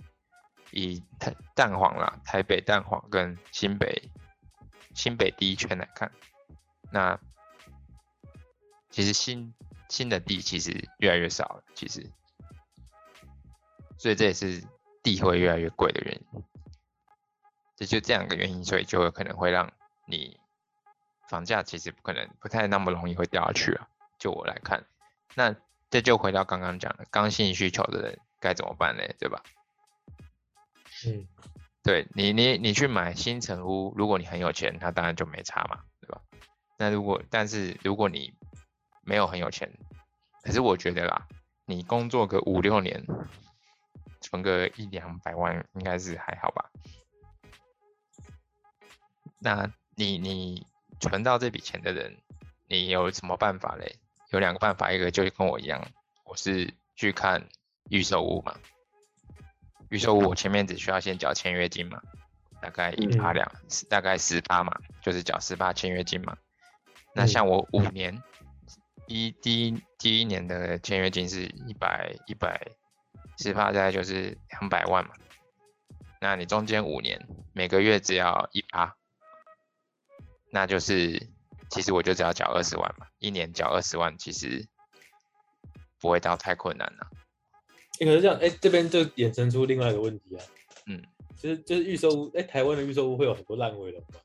[0.70, 4.10] 以台蛋黄啦，台北蛋黄跟新北
[4.94, 6.12] 新北第一圈来看，
[6.90, 7.18] 那
[8.90, 9.54] 其实新
[9.88, 12.10] 新的地其实越来越少了，其实，
[13.98, 14.62] 所以这也是
[15.02, 16.42] 地会越来越贵的原因。
[17.76, 19.72] 这就这两个原因，所以就有可能会让
[20.06, 20.38] 你
[21.28, 23.88] 房价其实不可能不太那么容易会掉下去啊。
[24.16, 24.86] 就我来看，
[25.34, 25.56] 那
[25.94, 29.04] 这就回到刚刚讲的刚性需求的人该怎么办呢？
[29.20, 29.44] 对吧？
[31.06, 31.28] 嗯，
[31.84, 36.20] 对你，你你去买新城屋，如果你很有钱，那当然就没差嘛，对吧？
[36.80, 38.34] 那如果但是如果你
[39.02, 39.70] 没有很有钱，
[40.42, 41.28] 可是我觉得啦，
[41.64, 43.06] 你工作个五六年，
[44.20, 46.72] 存个一两百万应该是还好吧？
[49.38, 50.66] 那你你
[50.98, 52.16] 存到这笔钱的人，
[52.66, 53.94] 你有什么办法嘞？
[54.34, 55.80] 有两个办法，一个就是跟我一样，
[56.24, 57.48] 我是去看
[57.88, 58.56] 预售屋嘛。
[59.90, 62.02] 预售屋我前面只需要先缴签约金嘛，
[62.60, 63.52] 大概一趴嗯两，
[63.88, 66.36] 大概十趴嘛，就是缴十趴签约金嘛。
[67.14, 68.20] 那嗯像我五年，
[69.06, 72.72] 一第一第一年的签约金是一百一百
[73.38, 75.14] 十趴，大概就是两百万嘛。
[76.20, 78.96] 那你中间五年每个月只要一趴，
[80.50, 81.28] 那就是
[81.74, 84.64] 其实我就只要缴二十万嘛，一年缴二十万，其实
[85.98, 87.10] 不会到太困难了。
[87.98, 90.44] 欸可是这样，哎、这边就衍生出另外一个问题啊，
[90.86, 91.02] 嗯，
[91.36, 94.20] 就是就是预售屋，哎、台湾的预售屋会有很多烂尾楼吗？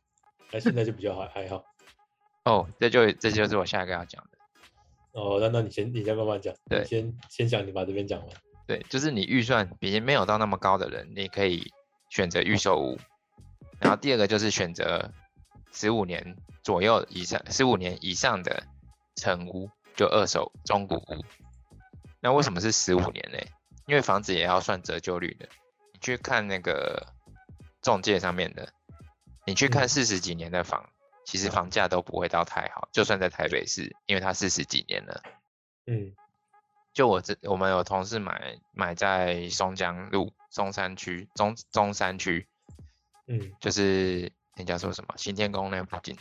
[0.52, 1.66] 那现在就比较还还好。
[2.46, 4.38] 哦，这就这就是我下一个要讲的。
[5.14, 8.30] 哦，那那你先你先慢慢讲，对先先讲，你把这边讲完。
[8.68, 11.74] 对，就是你预算比没有到那么高的人，你可以
[12.12, 13.00] 选择预售屋。
[13.80, 15.12] 然后第二个就是选择
[15.72, 18.64] 十五年左右以上、十五年以上的
[19.16, 21.26] 成屋，就二手中古屋。
[22.20, 23.38] 那为什么是十五年呢？
[23.86, 25.48] 因为房子也要算折旧率的。
[25.94, 27.08] 你去看那个
[27.82, 28.72] 中介上面的，
[29.46, 30.90] 你去看嗯四十几年的房，
[31.26, 35.24] 其实房价都不会到太好，就算在台北市，因为它四十几年了。
[35.88, 36.14] 嗯
[36.92, 42.48] 就我这我们有同事买买在松江路松山区中中山区，
[43.28, 46.18] 嗯就是那叫做什么新天宫那附近，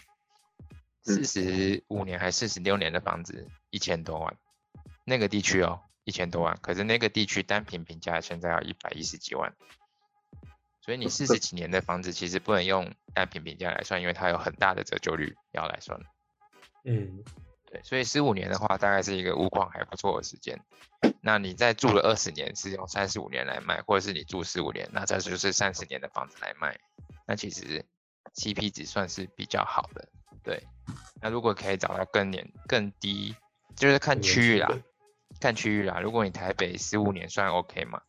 [1.02, 4.36] 四十五年还四十六年的房子一千多万，
[5.04, 9.52] 那个地区哦一千多万，可是那个地区单平评价现在要一百一十几万，
[10.80, 16.00] 所以你四十几年的房子其实不能用单平评价来算，因为它有很大的折旧率要来算。
[16.84, 17.24] 嗯
[17.66, 20.58] 对，所以十五年的话，大概是一个屋况还不错的时间。
[21.20, 26.78] 那你再住了二十年，是用三十五年来卖，或者是你住十五年，那这就是三十年的房子来卖。
[27.26, 27.84] 那其实
[28.38, 30.08] CP 值算是比较好的。
[30.44, 30.62] 对，
[31.20, 33.34] 那如果可以找到更年更低，
[33.76, 34.68] 就是看区域啦，
[35.40, 36.00] 看区域啦。
[36.00, 38.00] 如果你台北十五年算 OK 嘛，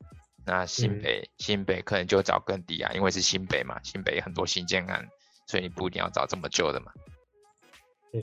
[0.45, 5.09] 那新嗯北、新北可能就找更低啊，因为是新北嘛，新北很多新建案，
[5.47, 6.93] 所以你不一定要找这么旧的嘛。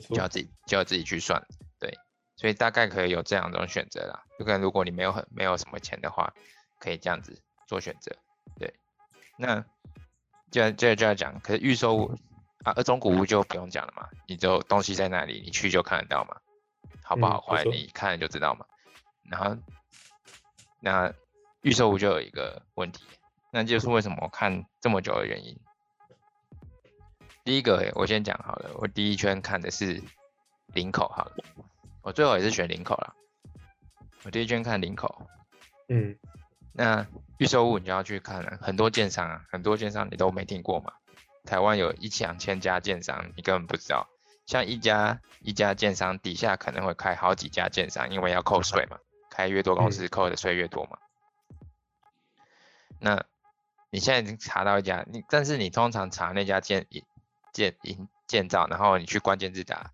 [0.09, 0.15] 就。
[0.15, 1.45] 要自己就要自己去算，
[1.79, 1.93] 对，
[2.37, 4.23] 所以大概可以有这两种选择啦。
[4.39, 6.33] 就跟如果你没有很没有什么钱的话，
[6.79, 8.15] 可以这样子做选择，
[8.57, 8.73] 对。
[9.37, 9.63] 那
[10.57, 12.11] 就要就要就要讲，可是预售屋
[12.63, 16.35] 啊，二中古屋就不用讲了嘛，你就东西在那里，你去就看得到嘛，
[17.03, 18.65] 好不嗯好坏、你看了就知道嘛。
[19.29, 19.55] 然后
[20.79, 21.13] 那
[21.61, 23.03] 预售屋就有一个问题，
[23.51, 25.55] 那就是为什么我看这么久的原因。
[27.43, 30.01] 第一个，我先讲好了，我第一圈看的是
[30.73, 31.35] 林口好了，
[32.01, 33.13] 我最后也是选林口了。
[34.23, 35.27] 我第一圈看林口，
[35.89, 36.17] 嗯
[36.79, 37.07] 那
[37.39, 40.93] 预售屋你就要去看了，很多建商啊，很多建商你都没听过嘛。
[41.43, 44.07] 台湾有一两千家建商，你根本不知道。
[44.45, 48.99] 像一家一家建商底下可能会开好几家建商，因为要扣税嘛，
[49.31, 50.99] 开越多公司扣的税越多嘛。
[52.99, 53.25] 那
[53.89, 56.85] 你现在已经查到一家，你但是你通常查那家建
[57.53, 59.93] 建营建造，然后你去关键字打，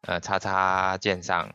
[0.00, 1.52] 呃，叉叉建商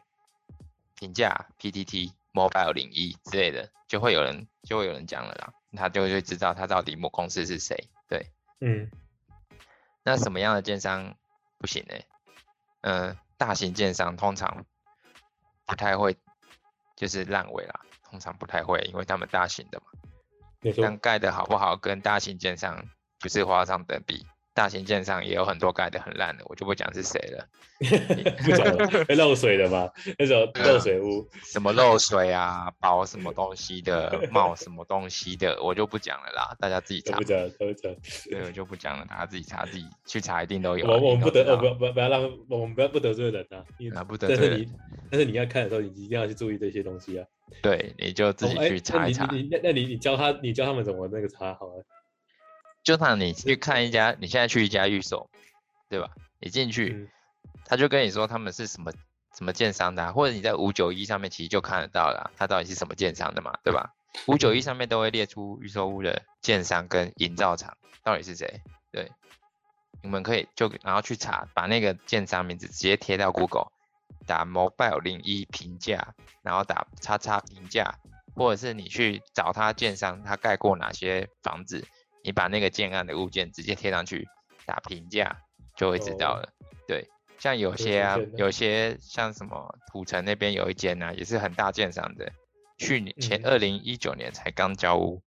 [0.93, 7.89] 评价 PTT Mobile 零一之类的，就会有人就会有人讲了啦，他就会知道他到底母公司是谁。
[8.07, 8.89] 对，嗯
[10.03, 11.15] 那什么样的建商
[11.57, 11.95] 不行呢？
[12.81, 14.65] 嗯、大型建商通常
[15.65, 16.15] 不太会，
[16.95, 19.87] 就是烂尾啦，通常不太会，因为他们大型的嘛。
[20.81, 22.87] 但盖的好不好跟大型建商
[23.19, 24.25] 不是画上等比，
[24.57, 27.47] 大型舰上也有很多盖的很烂的，我就不讲是谁了。
[28.43, 29.87] 不讲了， 会漏水的嘛？
[30.17, 31.29] 那种漏水屋。
[31.43, 37.23] 什么漏水啊，包什么东西的，冒什么东西的，我就不讲了啦，大家自己查不。
[37.23, 37.93] 讲，不讲。
[38.31, 40.97] 对，我就不讲了，大家自己查，自己去查，一定都有啊。
[40.97, 43.61] 我我们不得，我不要不要让我们不要不得罪人啊！
[43.95, 44.69] 啊，不得但是你罪人。
[45.11, 47.25] 但是你要看的时候，你一定要去注意这些东西啊。
[47.61, 49.35] 对，你就自己去查一查那。
[49.35, 51.85] 你你那那你你教他，你教他们怎么那个查好了。
[52.87, 55.29] 就像你去看一家，你现在去一家预售，
[55.89, 56.09] 对吧？
[56.39, 57.09] 你进去，嗯
[57.65, 58.93] 他就跟你说他们是什么
[59.35, 63.93] 什么建商的、啊，或者你在五九一上面其实就看得到了啊，他到底是什么建商的嘛，对吧？
[64.27, 69.11] 五九一上面都会列出预售屋的建商跟营造厂到底是谁，对，
[70.01, 73.67] 你们可以就然后去查，把那个建商名字直接贴到 Google，
[74.25, 77.95] 打 Mobile 零一评价，然后打叉叉评价，
[78.33, 81.85] 或者是你去找他建商，他盖过哪些房子，
[82.27, 84.27] 你把那个建案的物件直接贴上去，
[84.65, 85.37] 打评价
[85.77, 86.49] 就会知道哦了。
[86.85, 87.09] 对，
[87.39, 92.29] 像有些啊有些像什么土城那边有一间啊，也是很大建商的，
[92.77, 95.21] 去年前嗯二零一九年才刚交屋，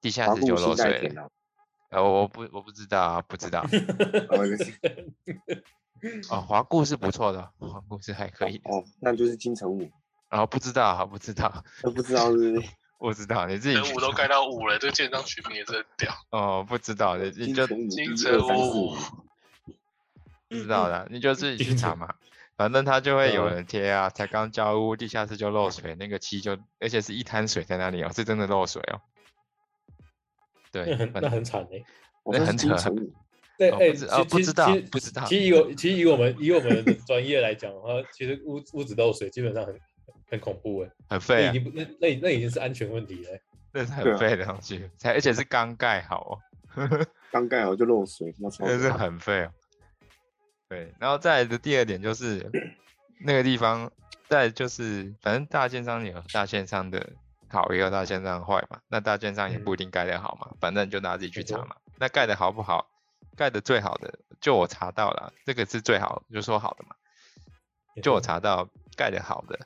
[0.00, 1.30] 地下室就固漏水了
[1.90, 3.64] 呃，我不我不知道啊，不知道。
[6.30, 8.68] 哦华固是不错的，华固是还可以的。
[8.70, 9.88] 哦，那就是金城武，
[10.28, 12.68] 然后不知道啊，不知道，都不知道是不是
[13.00, 16.12] 不知道，你自己五都盖到五了，这个建商取名也真屌。
[16.30, 18.94] 哦，不知道的，你就金城五，
[20.48, 22.14] 不知道的，你就自己去查嘛。
[22.56, 29.00] 反正他就会有嗯人贴啊，才刚交屋，地下室就漏水，那个漆就，而且是一滩水在那里哦，是真的漏水哦。
[30.70, 31.82] 对那，很反那很惨哎。
[32.26, 32.68] 那很扯
[33.56, 39.74] 对，哎，其不知道不知道其实以我其实以我们以我们的专业来讲的话，其实屋屋子漏水基本上很
[40.30, 43.42] 很恐怖哎，那很废啊已，经不那那那已经是安全问题了欸。
[43.72, 46.32] 那是很废的东西，才而且是刚盖好哦。
[47.30, 49.52] 刚盖好就漏水，那 是很废哦。
[50.68, 52.50] 对，然后再来的第二点就是
[53.20, 53.90] 那个地方，
[54.28, 57.10] 再就是反正大建商有大建商的
[57.48, 58.80] 好，也有大建商坏嘛。
[58.88, 61.76] 那大建商也嗯不一定盖得好嘛，反正就大家自己去查嘛。
[61.98, 62.88] 那盖的好不好？
[63.36, 66.94] 盖的最好的，就我查到了，这个是最好，就说好的嘛。
[68.02, 69.58] 就我查到盖的好的，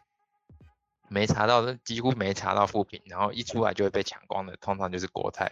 [1.15, 5.49] 没查到的几乎没查到副品，然后一出来就会被抢光的，通常就是国泰。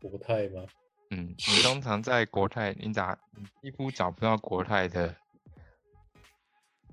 [0.00, 0.64] 国泰吗？
[1.10, 5.14] 嗯，你通常在国泰，你找你几乎找不到国泰的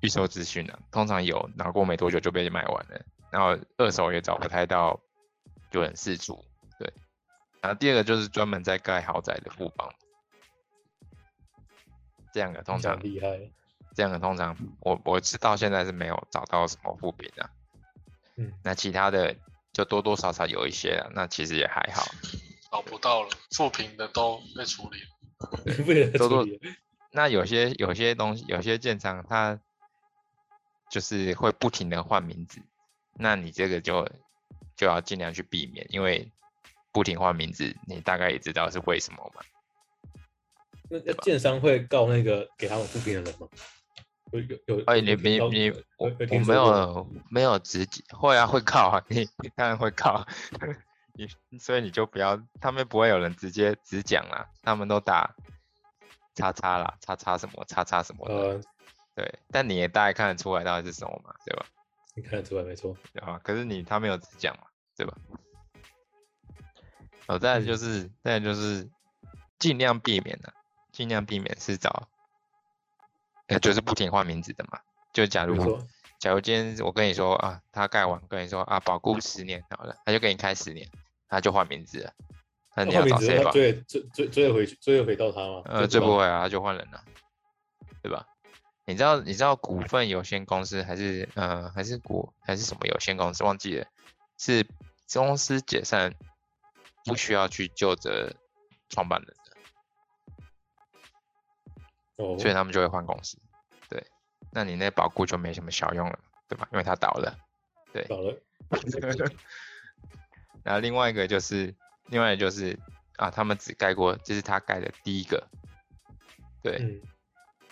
[0.01, 0.77] 预售资讯了。
[0.91, 3.01] 通常有，拿过没多久就被卖完了，
[3.32, 4.99] 然后二手也找不太到
[5.71, 6.43] 有人试出。
[6.77, 6.91] 对，
[7.62, 9.89] 然后第二个就是专门在盖豪宅的富邦，
[12.34, 13.49] 这两个通常常厉害。
[13.97, 17.49] 这样的通常我我是到现在是没有找到什么负评的。
[18.36, 19.36] 嗯，那其他的
[19.73, 22.05] 就多多少少有一些了，那其实也还好。
[22.71, 25.49] 找不到了，负评的都被处理了。
[25.88, 26.62] 为了多多处理
[27.12, 29.60] 那有些有些东西，有些建商它
[30.91, 32.62] 就是会不停的换名字，
[33.15, 34.07] 那你这个就
[34.75, 36.31] 就要尽量去避免，因为
[36.91, 39.41] 不停换名字，你大概也知道是为什么嘛。
[40.88, 43.47] 那那建商会告那个给他们负评的人吗？
[44.31, 44.83] 有有有。
[44.85, 50.25] 哎，你你你，我我没有没有直接会啊会靠啊，你你当然会靠，
[51.13, 55.33] 你所以你就不要，他们不会有人直接只讲啦，他们都打
[56.35, 58.61] 叉叉啦，叉叉什么叉叉什么的，呃，
[59.15, 61.65] 对，但你也大概看得出来到底是什么嘛，对吧？
[62.15, 62.95] 你看得出来没错。
[63.13, 63.39] 对吧？
[63.43, 64.63] 可是你他没有只讲嘛，
[64.95, 65.17] 对吧？
[67.27, 68.87] 哦，再来就嗯是，再来就是
[69.59, 70.53] 尽量避免的、
[70.91, 72.07] 尽量避免是找，
[73.47, 74.79] 呃，就是不停换名字的嘛。
[75.13, 75.81] 就假如
[76.19, 80.89] 假如今天我跟你说啊，他盖完跟你说啊，保固十年好了，他就给你开十年，
[81.27, 82.13] 他就换名字了。
[82.75, 83.45] 那你要找谁保？
[83.45, 83.73] 他追
[84.13, 85.62] 追追回去，追得回到他吗？
[85.65, 87.03] 呃，追不回啊，他就换人了，
[88.03, 88.25] 对吧？
[88.86, 93.86] 你知道你知道股份有限公司还是呃还是股还是什么有限公司忘记了，
[94.38, 94.65] 是
[95.13, 96.13] 公司解散
[97.03, 98.33] 不需要去就责
[98.89, 99.46] 创办人的，
[102.17, 103.38] 哦，所以他们就会换公司。
[103.89, 104.06] 对，
[104.51, 106.67] 那你那保固就没什么效用了，对吧？
[106.71, 107.36] 因为它倒了。
[107.93, 108.38] 对倒了。
[110.63, 111.73] 然后另外一个就是，
[112.08, 112.77] 另外一个就是
[113.15, 115.47] 啊，他们只盖过，这是他盖的第一个，
[116.62, 117.01] 对，嗯，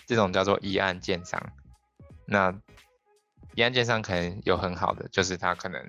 [0.06, 1.42] 这种叫做一案建商。
[2.26, 2.58] 那
[3.54, 5.84] 一案建商可能有很好的，就是他可能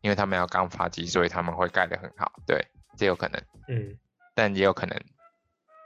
[0.00, 3.98] 因为他们要刚发机，所以他们会盖得很好，对，这有可能，嗯，
[4.34, 4.98] 但也有可能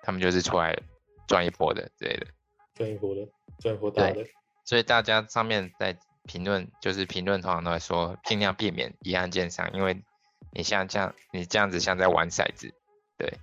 [0.02, 0.78] 他们就是出来
[1.26, 2.26] 赚一波的之类的。
[2.74, 4.26] 赚一波的，赚一波大的。
[4.64, 10.02] 所以大家上面在评论，就是评论通常都会说，尽量避免一案建商，因为
[10.50, 12.74] 你像这样，你这样子像在玩骰子，
[13.18, 13.38] 对，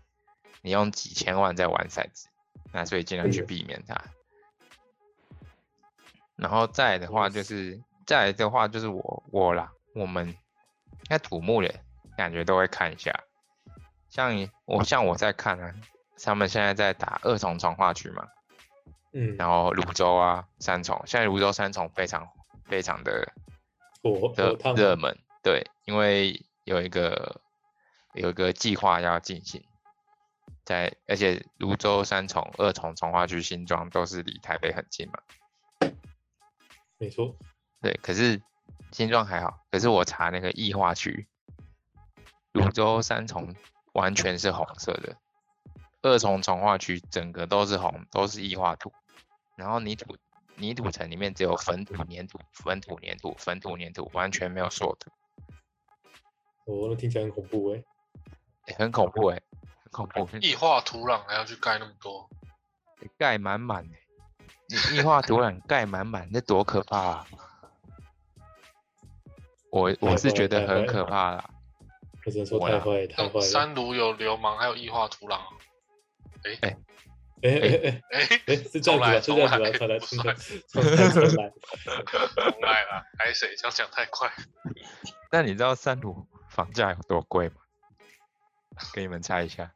[0.61, 2.27] 你用几千万在玩骰子，
[2.73, 3.95] 那所以尽量去嗯避免它。
[6.35, 10.35] 然后再来的话就是，再来的话就是我我啦，我们应
[11.07, 11.73] 该土木的
[12.17, 13.13] 感觉都会看一下，
[14.09, 15.75] 像你我像我在看啊，
[16.23, 18.27] 他们现在在打二重重化区嘛，
[19.13, 22.27] 嗯，然后泸州啊、三重，现在泸州三重非常
[22.65, 23.31] 非常的
[24.03, 27.41] 火热火烫热门，对，因为有一个
[28.13, 29.63] 有一个计划要进行，
[30.63, 35.19] 在而且泸州、三重、二重、重化区、新庄都是离台北很近嘛，
[36.97, 37.35] 没错。
[37.81, 38.39] 对，可是
[38.91, 41.27] 新庄还好，可是我查那个异化区，
[42.51, 43.55] 泸州、三重
[43.93, 45.17] 完全是红色的，
[46.01, 48.91] 二重重化区整个都是红，都是异化土，
[49.55, 50.17] 然后泥土
[50.55, 55.11] 泥土层里面只有粉土、粘土、粉土、粘土、粉土、粘土，完全没有塑土，
[56.65, 57.83] 哦，那听起来很恐怖哎。
[58.65, 59.41] 欸很恐怖哎、
[59.91, 62.29] 很恐怖，异化土壤还要去盖那么多，
[63.17, 63.97] 盖满满的，
[64.67, 67.27] 你异化土壤盖满满，那多可怕啊！
[69.71, 71.49] 我我是觉得很可怕啦。
[72.23, 73.41] 我只能说太坏太坏像了。
[73.41, 75.53] 三卢有流氓，还有异化土壤哦。
[76.43, 76.77] 哎哎
[77.43, 79.19] 哎哎哎，哎，是这样子吧？
[79.19, 79.59] 是这样子吧？
[79.59, 80.21] 重来不传来算
[80.69, 80.85] 传
[81.35, 81.51] 来。
[82.51, 83.55] 重来了，还谁？
[83.55, 84.31] 这样讲太快。
[85.31, 87.55] 那你知道三鲁房价有多贵吗？
[88.93, 89.73] 给你们猜一下，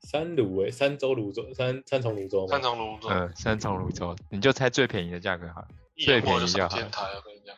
[0.00, 5.68] 三泸诶，三州泸州，三三重泸州嘛三，重泸州，嗯，三重泸州，你就猜最便宜的价格好了。
[5.96, 7.56] 最便宜就好上天台，我跟你讲，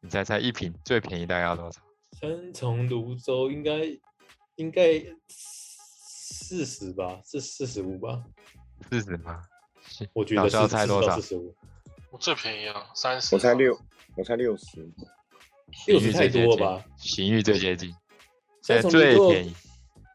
[0.00, 1.80] 你猜猜一瓶最便宜大概要多少？
[2.12, 3.72] 三重泸州应该
[4.56, 8.24] 应该四十吧，是四十五吧？
[8.90, 9.42] 四十吗？
[10.12, 11.28] 我觉得是猜多少四？
[11.28, 11.54] 十五，
[12.10, 13.78] 我最便宜啊，三十，我猜六，
[14.16, 14.90] 我猜六十，
[15.86, 16.84] 六十太多吧？
[16.96, 17.94] 邢玉最接近，
[18.62, 19.54] 三现在最便宜，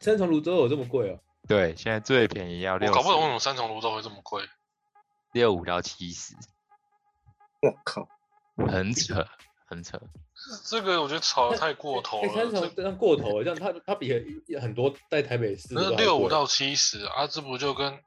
[0.00, 1.20] 三重泸州有这么贵哦？
[1.48, 4.42] 对，现在最便宜要我六搞不懂为什么三重泸州会这么贵，
[5.32, 6.34] 六五到七十，
[7.60, 8.08] 我靠，
[8.56, 9.26] 很扯，
[9.66, 10.00] 很扯。
[10.64, 14.12] 这个我觉得炒的太过头了，这样过头了，这样它它比
[14.60, 17.98] 很多在台北市那六五到七十啊，这不就跟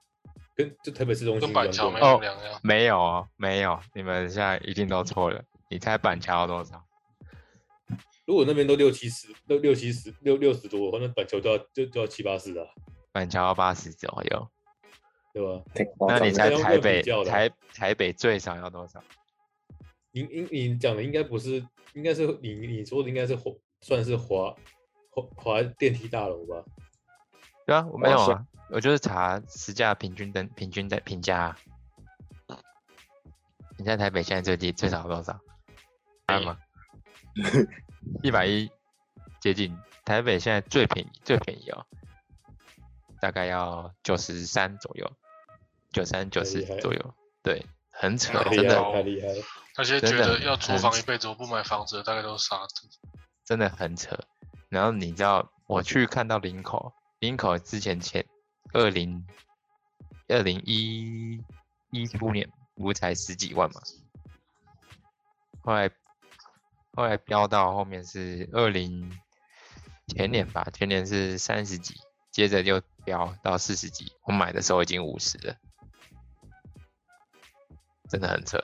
[0.56, 2.60] 跟就台北市中心跟板桥没什哦么两样？
[2.64, 5.42] 没有啊，没有，你们现在一定都错了。
[5.70, 6.84] 你猜板桥要多少？
[8.26, 12.66] 如果那边都六七十、六六七十、六六十多的话，那板桥都要就就要七八十啊，
[13.12, 14.48] 板桥要八十左右。
[15.34, 15.62] 对吧？
[16.08, 19.04] 那你猜要要比台北台台北最少要多少？
[20.12, 21.62] 你你你讲的应该不是，
[21.96, 24.56] 应该是你你说的应该是华算是华
[25.10, 26.64] 华华电梯大楼吧？
[27.66, 31.58] 对啊，我没有啊，我就是查实价平均等平均的评价、啊。
[33.78, 35.40] 你在台北现在最低最少多少？
[36.28, 36.60] 看吗？
[38.24, 38.70] 一百一，
[39.40, 39.76] 接近。
[40.04, 41.86] 台北现在最便宜最便宜哦，
[43.20, 45.12] 大概要九十三左右，
[45.92, 47.16] 九三九四左右。
[47.42, 47.66] 对，
[47.98, 49.44] 很扯，太真的太厉害了，高太厉害了！
[49.78, 52.88] 那些觉真的得要租很房一辈子我不买房子的，大概都是傻子。
[53.46, 54.18] 真的很扯。
[54.70, 58.26] 然后你知道，我去看到林口，林口之前前
[58.74, 59.26] 二零
[60.28, 61.42] 二零一
[61.92, 63.82] 一初年不是才十几万嘛，
[65.62, 65.90] 后来
[66.94, 69.12] 后来飙到后面是二零
[70.08, 71.96] 前年吧，前年是三十几，
[72.32, 75.56] 接着就飙到四十几，我买的时候已经五十了，
[78.10, 78.58] 真的很扯。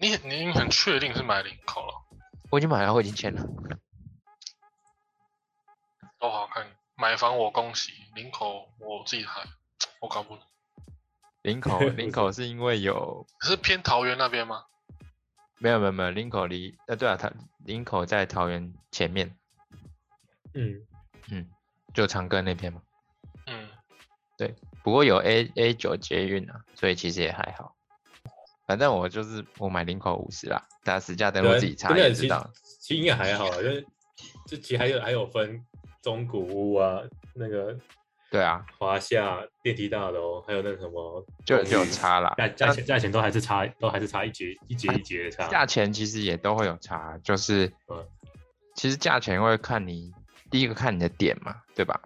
[0.00, 1.94] 你你已经很确定是买领口了，
[2.50, 3.42] 我已经买了，我已经签了。
[6.18, 6.66] 都好看。
[6.96, 9.40] 买房我恭喜，领口我自己还
[10.00, 10.44] 我搞不懂，
[11.42, 14.64] 林口林口是因为有 是偏桃园那边吗？
[15.58, 17.32] 没有没有没有，林口离呃对啊，它
[17.64, 19.36] 林口在桃园前面，
[20.54, 20.84] 嗯，
[21.30, 21.48] 嗯，
[21.94, 22.82] 就长庚那边嘛。
[23.46, 23.68] 嗯，
[24.36, 27.76] 对不过有 A A 九捷运啊，所以其实也还好。
[28.68, 32.48] 反正我就是我买零口五十啦，大家实价登录自己查也知道。
[32.82, 33.86] 其实应该还好啊，就是
[34.46, 35.64] 这其实还有还有分
[36.02, 37.00] 中古屋啊，
[37.34, 37.74] 那个
[38.30, 42.34] 对啊，华夏电梯大楼，还有那个什么就就有差啦。
[42.36, 45.48] 价价钱价钱都还是差，都还是差一节一节一节的差。
[45.48, 48.06] 价钱其实也都会有差，就是嗯
[48.74, 50.12] 其实价钱会看你
[50.50, 51.98] 第一个看你的点嘛，对吧？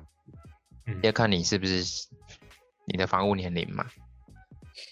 [0.87, 2.07] 嗯也看你是不是
[2.85, 3.85] 你的房屋年龄嘛。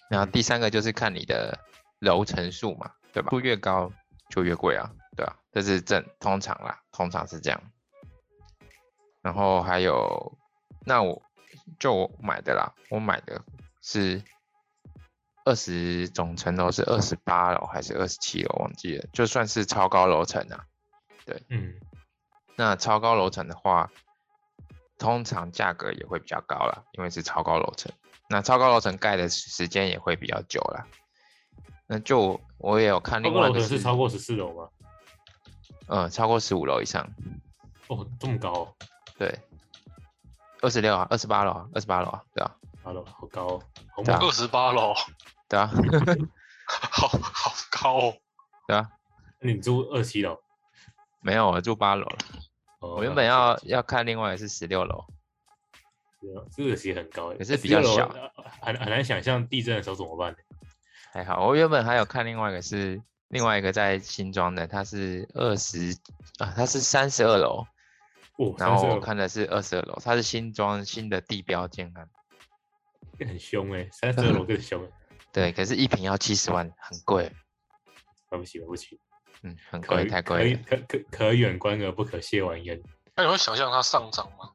[0.08, 1.58] 然后第三个就是看你的
[1.98, 3.30] 楼层数嘛，对吧？
[3.30, 3.92] 数越高
[4.28, 7.60] 就越贵啊，对啊，这是正通常啦，通常是这样。
[9.22, 10.38] 然后还有，
[10.86, 11.22] 那我
[11.78, 13.42] 就我买的啦，我买的
[13.82, 14.22] 是
[15.44, 20.64] 二十总层楼是二十八楼还是二十七楼，忘记了，就算是超高楼层啊。
[21.26, 21.74] 对嗯，
[22.56, 23.90] 那超高楼层的话，
[24.96, 27.92] 通常价格也会比较高啦，因为是超高楼层。
[28.30, 30.86] 那超高楼层盖的时间也会比较久了。
[31.86, 34.68] 那就我也有看另外一个层是超过十四楼吗？
[35.88, 37.04] 嗯，超过十五楼以上，
[37.88, 38.74] 哦，这么高、哦，
[39.18, 39.36] 对，
[40.60, 43.62] 二十六啊，二十八楼啊，二十八楼啊，对啊，八楼好高、哦，
[43.96, 44.94] 好对啊猛二十八楼，
[45.48, 45.66] 对啊，
[46.64, 48.14] 好好高哦。
[48.68, 48.88] 对啊，
[49.40, 50.38] 那你住二七楼？
[51.20, 52.18] 没有，我住八楼了。
[52.78, 55.04] 哦我原本要要看另外的是十六楼，
[56.54, 60.34] 这个其实很高欸，可是比较小呃很很难想象地震的时候怎么办。
[61.12, 61.46] 还好。
[61.46, 65.96] 我原本还有看另外一个是另外一个在新庄的，它是二十
[66.38, 67.66] 啊，它是三十二楼，
[68.36, 72.08] 哦，然后我看的是二十二楼，它是新庄新的地标建案。
[73.20, 74.86] 很凶哎，三十二楼更凶，
[75.32, 77.30] 对，可是一平要七十万，很贵，
[78.30, 78.98] 买不起买不起，
[79.42, 80.60] 嗯，很贵，太贵了。
[80.66, 82.80] 可可可远观而不可亵玩焉。
[83.16, 84.50] 那你会想象它上涨吗？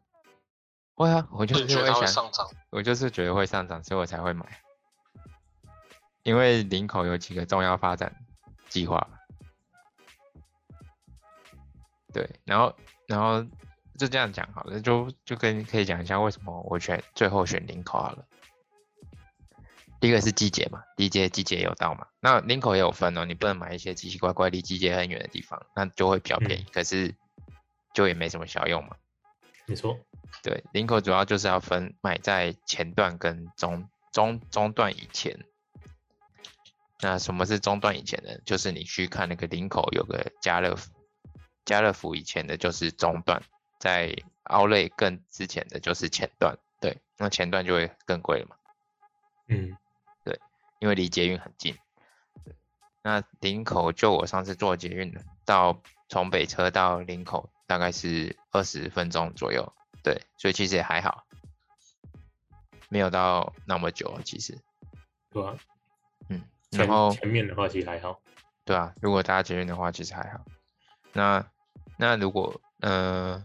[0.95, 2.47] 会啊，我就你觉得会是会想，上涨？
[2.69, 4.45] 我就是觉得会上涨，所以我才会买。
[6.23, 8.15] 因为林口有几个重要发展
[8.67, 9.07] 计划，
[12.11, 12.75] 对，然后
[13.07, 13.43] 然后
[13.99, 18.25] 就这样讲好了，就就跟可以讲一下为什么我选最后选林口好了。
[19.99, 27.13] 第一个是季节嘛，季节季节有到嘛，那林口也有分哦，你不能买一些奇奇怪怪离季节很远的地方，那就会比较便宜，可是
[27.93, 28.95] 就也没什么效用嘛。
[29.67, 29.97] 你说
[30.43, 35.45] 对，林口主要就是要分买在前段跟中中中段以前。
[37.01, 38.31] 那什么是中段以前呢？
[38.45, 40.91] 就是你去看那个林口有个家乐福，
[41.65, 43.43] 家乐福以前的就是中段，
[43.79, 46.57] 在奥类更之前的就是前段。
[46.79, 48.55] 对，那前段就会更贵了嘛，
[49.47, 49.77] 嗯，
[50.79, 51.77] 因为离捷运很近。
[53.01, 59.73] 那林口就我上次坐捷运的，到从北车到林口大概是二十分钟左右，
[60.05, 61.25] 对，所以其实也还好，
[62.89, 64.55] 没有到那么久，其实，
[65.31, 65.57] 对啊？
[66.29, 68.21] 嗯，前然后前面的话其实还好，
[68.63, 70.45] 对啊，如果搭捷运的话，其实还好。
[71.11, 71.43] 那
[71.97, 73.43] 那如果呃，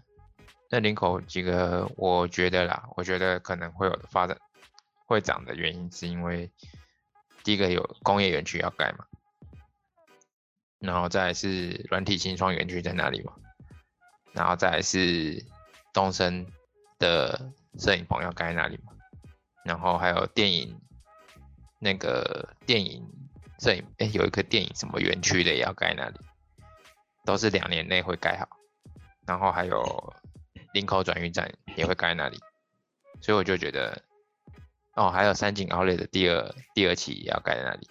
[0.69, 4.37] 那林口几个，我觉得啦，我觉得可能会有的发展
[5.07, 6.53] 会涨的原因，是因为
[7.43, 9.07] 第一个有工业园区要盖嘛，
[10.79, 13.33] 然后再来是软体新创园区在哪里嘛，
[14.33, 15.43] 然后再来是
[15.93, 16.47] 东升
[16.99, 18.93] 的摄影棚要盖那里嘛，
[19.65, 20.81] 然后还有电影
[21.79, 23.03] 那个电影
[23.59, 26.19] 摄影，哎，有一个电影什么园区的也要盖那里，
[27.25, 28.49] 都是两年内会盖好。
[29.27, 30.15] 然后还有
[30.73, 32.41] 林口转运站也会盖那里，
[33.21, 34.03] 所以我就觉得，
[34.95, 37.89] 哦，还有三井奥莱的第二第二期也要盖在那里，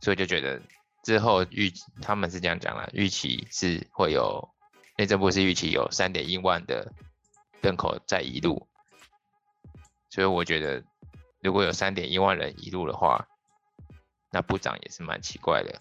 [0.00, 0.62] 所以就觉得
[1.02, 4.48] 之后预他们是这样讲了，预期是会有
[4.96, 6.92] 内政部是预期有三点一万的
[7.62, 8.68] 人口在移入，
[10.10, 10.82] 所以我觉得
[11.40, 13.26] 如果有三点一万人移入的话，
[14.30, 15.80] 那部长也是蛮奇怪的，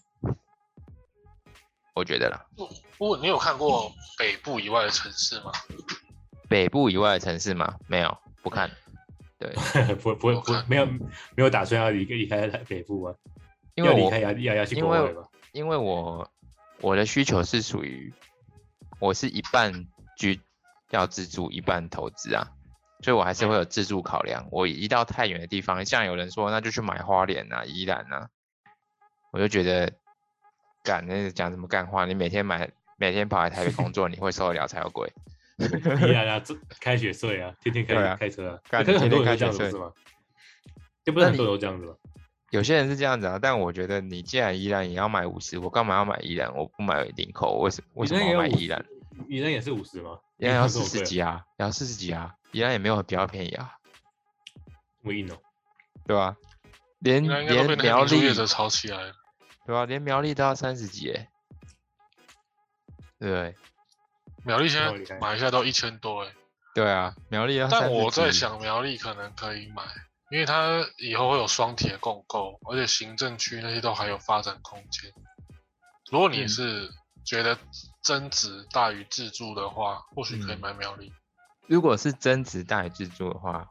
[1.96, 2.46] 我觉得啦。
[2.98, 5.52] 不过你有看过北部以外的城市吗？
[6.48, 7.78] 北部以外的城市吗？
[7.88, 8.70] 没有，不看。
[9.40, 9.52] 对，
[9.96, 13.16] 不不会不会没有没有打算要离离开北部吗？
[13.74, 15.28] 因为我要离开要要要去因为国外吗？
[15.52, 16.30] 因为我
[16.82, 18.14] 我的需求是属于
[19.00, 20.40] 我是一半居
[20.92, 22.48] 要自助，一半投资啊，
[23.02, 24.48] 所以我还是会有自助考量。
[24.52, 28.30] 我一到太远的地方，像有人说那就去买花莲啊、宜兰啊，
[29.32, 29.92] 我就觉得
[30.84, 32.06] 干那是讲什么干话？
[32.06, 35.12] 你每天买每天跑来台北工作，你会受得了才有鬼？
[35.58, 39.94] 依然啊，这开学税啊，天天开、对啊开车啊，干可是很多天天开学税人都这样子不是吗？
[41.04, 41.94] 就不是很多你人都这样子吗？
[42.50, 46.54] 有些人是这样子啊，但我觉得你既然宜兰也要买五十，我干嘛要买宜兰？
[46.56, 48.84] 我不买领口，为什为什么要买宜兰？
[49.30, 50.20] 宜兰也是五十吗？
[50.38, 53.76] 宜兰要 四十几啊，要四十几啊，宜兰也没有比较便宜啊，
[55.04, 55.38] 我硬哦，
[56.06, 56.36] 对吧、
[57.00, 59.14] 连连苗栗那些民宿业者炒起来了。
[59.66, 61.30] 对吧、连苗栗都要三十几哎，
[63.20, 63.56] 对
[64.44, 66.34] 苗栗现在买一下都一千多哎，
[66.74, 69.84] 对啊，苗栗要三十但我在想苗栗可能可以买，
[70.32, 75.12] 因为它以后会有双铁共构，而且行政区那些都还有发展空间。
[76.12, 76.90] 如果你嗯是
[77.24, 77.58] 觉得
[78.02, 81.14] 增值大于自住的话，或许可以嗯买苗栗。
[81.68, 83.70] 如果是增值大于自住的话，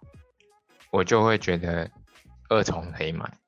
[0.90, 1.90] 我就会觉得
[2.48, 3.38] 二重可以买，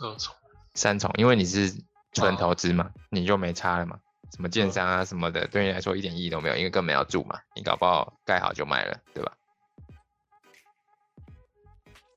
[0.00, 0.34] 二重
[0.74, 1.72] 三重因为你是
[2.12, 3.98] 纯哦投资嘛，你就没差了嘛。
[4.32, 9.32] 什么建嗯商啊什么的，对你来说一点意义都没有，因为根本要住嘛，你搞不好盖好就卖了，对吧？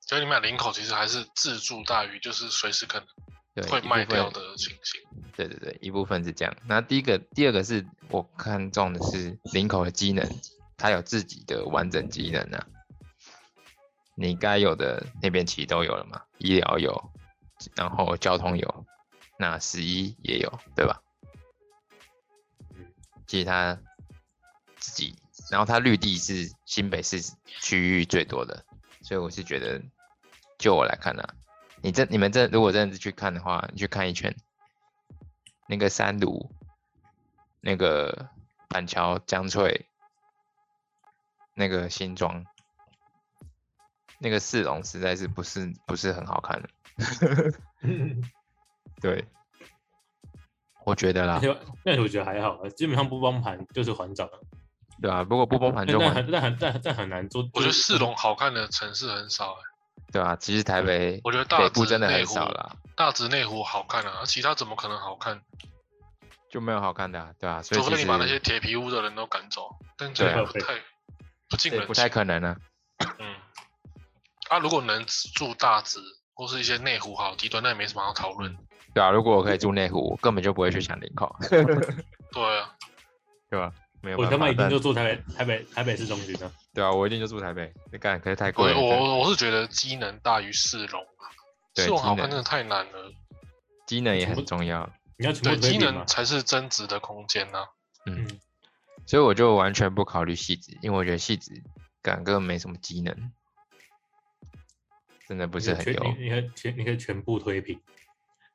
[0.01, 3.07] 所以你买林口其实还是自住大于就是随时可能
[3.53, 5.01] 对，会卖掉的情形。
[5.35, 6.55] 对对对，一部分是这样。
[6.65, 10.27] 那第一个，第二个是我看中的是领口的机能，
[10.77, 12.67] 它有自己的完整机能啊。
[14.15, 17.11] 你该有的那边其实都有了嘛，医疗有，
[17.75, 18.85] 然后交通有，
[19.39, 21.01] 那十一也有，对吧？
[22.75, 22.85] 嗯
[23.25, 23.79] 其实它
[24.77, 25.15] 自己，
[25.49, 27.21] 然后它绿地是新北市
[27.61, 28.65] 区域最多的，
[29.01, 29.81] 所以我是觉得，
[30.59, 31.23] 就我来看呢、
[31.83, 34.35] 你这你们这如果真的是去看的话，你去看一圈，
[35.67, 36.51] 那个三卢，
[37.59, 38.29] 那个
[38.67, 39.85] 板桥江翠，
[41.55, 42.45] 那个新庄，
[44.19, 46.69] 那个四龙实在是不是不是很好看的，
[49.01, 49.25] 对，
[50.85, 51.41] 我觉得啦
[51.83, 54.37] 那我觉得还好，啊基本上不崩盘就是环涨啊，
[55.01, 57.49] 对啊，如果不崩盘就还但但很但很但但很难做。
[57.53, 59.61] 我觉得四龙好看的城市很少、欸，
[60.11, 65.41] 对啊，其实台北我觉得大直真的很少啦，大直内湖好看啊，其他怎么可能好看？
[66.49, 70.73] 就没有好看的、啊，对啊，所以除非你把那些铁皮屋的人都赶走，但这个不太
[71.49, 72.09] 不近人不太。
[72.09, 72.57] 可能啊，
[73.19, 73.35] 嗯，
[74.49, 75.99] 啊，如果能住大直
[76.33, 78.53] 或是一些内湖好地段，那也没什么好讨论。
[78.93, 82.75] 对啊，如果我可以住内湖，我根本就不会去抢林口， 对啊，
[83.49, 83.71] 对吧？
[84.01, 91.29] 没有我他妈一定就住台北台北台北市中心啊，对啊，我一定就住台北，你干可是太我贵了，我我是觉得机能大于市容啊，
[91.75, 93.13] 对市容好看真的太难了，
[93.85, 97.65] 机能也很重要，你要全对，机能，才是增值的空间呐、
[98.07, 98.39] 嗯嗯，
[99.05, 101.51] 所以我就完全不考虑细致，因为我觉得细致
[102.01, 103.31] 感根本没什么机能，
[105.27, 106.03] 真的不是很有。
[106.17, 107.79] 你你可以全你可以全部推平，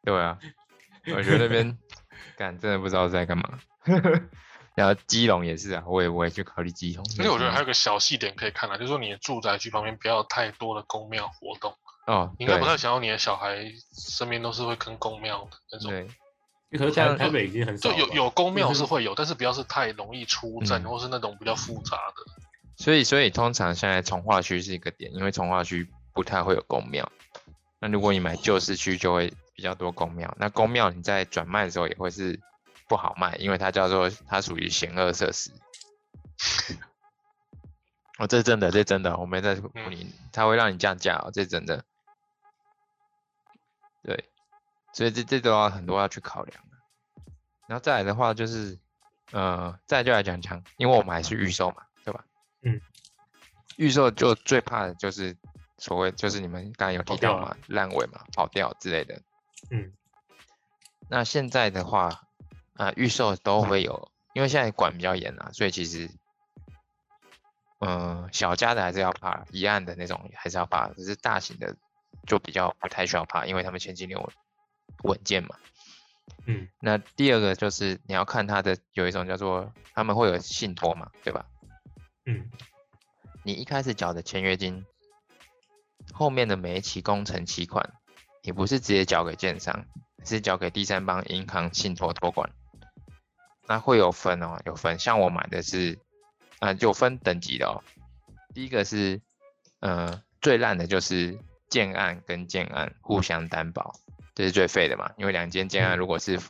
[0.02, 0.36] 对啊，
[1.14, 1.78] 我觉得那边
[2.36, 3.58] 干真的不知道在干嘛。
[4.76, 7.04] 然后基隆也是啊，我也我也去考虑基隆。
[7.18, 11.74] 而且我觉得还有个小细点可以看啊，就是说你的住宅区旁边不要太多的公庙活动，
[12.06, 15.90] 哦，你应该不对太想要你的小孩身边都是会跟公庙的那种。
[15.90, 16.06] 对，
[16.78, 17.96] 可是像台台北已经很少就。
[17.96, 22.14] 有有公庙是是会有，但是不要是太容易出站，嗯或是那种比较复杂的。
[22.76, 27.10] 所以所以通常现在从化区是一个点，因为从化区不太会有公庙。
[27.80, 30.34] 那如果你买旧市区，就会比较多公庙。
[30.38, 32.38] 那公庙你在转卖的时候也会是
[32.88, 35.50] 不好卖，因为它叫做它属于险恶设施。
[38.18, 41.84] 哦，这是真的，这是真的，我没在唬你，它会让你降价哦，这是真的。
[44.02, 44.24] 对，
[44.94, 46.76] 所以这这都要很多要去考量的。
[47.66, 48.78] 然后再来的话就是，
[49.32, 52.24] 呃，再来就来讲讲，因为我们还是预售嘛，对吧？
[52.62, 52.80] 嗯。
[53.76, 55.36] 预售就最怕的就是
[55.76, 59.20] 所谓就是你们刚才有提到嘛，烂尾嘛，跑掉之类的。
[59.70, 59.92] 嗯。
[61.10, 62.25] 那现在的话，
[62.76, 66.10] 啊、预售都会有，因为现在管比较严啊，所以其实，
[67.80, 71.76] 嗯、小家的还是要怕，一案的那种还是要怕，只是大型的
[72.26, 74.30] 就比较不太需要怕，因为他们现金流
[75.02, 75.56] 稳健嘛。
[76.44, 81.46] 嗯那第二个就是你要看它的有一种叫做他们会有信托嘛，对吧？
[82.24, 82.50] 嗯
[83.44, 84.84] 你一开始缴的签约金，
[86.12, 87.94] 后面的每一期工程期款，
[88.42, 89.86] 你不是直接交给建商，
[90.24, 92.50] 是交给第三方银行信托托管。
[93.66, 94.98] 那会有分哦，有分。
[94.98, 95.98] 像我买的是，
[96.58, 97.82] 啊、有分等级的哦。
[98.54, 99.20] 第一个是，
[99.80, 101.38] 呃，最烂的就是
[101.68, 103.94] 建案跟建案互相担保，
[104.34, 106.40] 这是最废的嘛，因为两间建案嗯如果是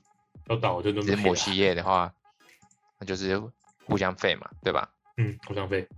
[0.48, 2.12] 要倒就都是母企业的话，
[2.98, 3.42] 那就是
[3.84, 4.88] 互相废嘛，对吧？
[5.16, 5.88] 嗯，互相废。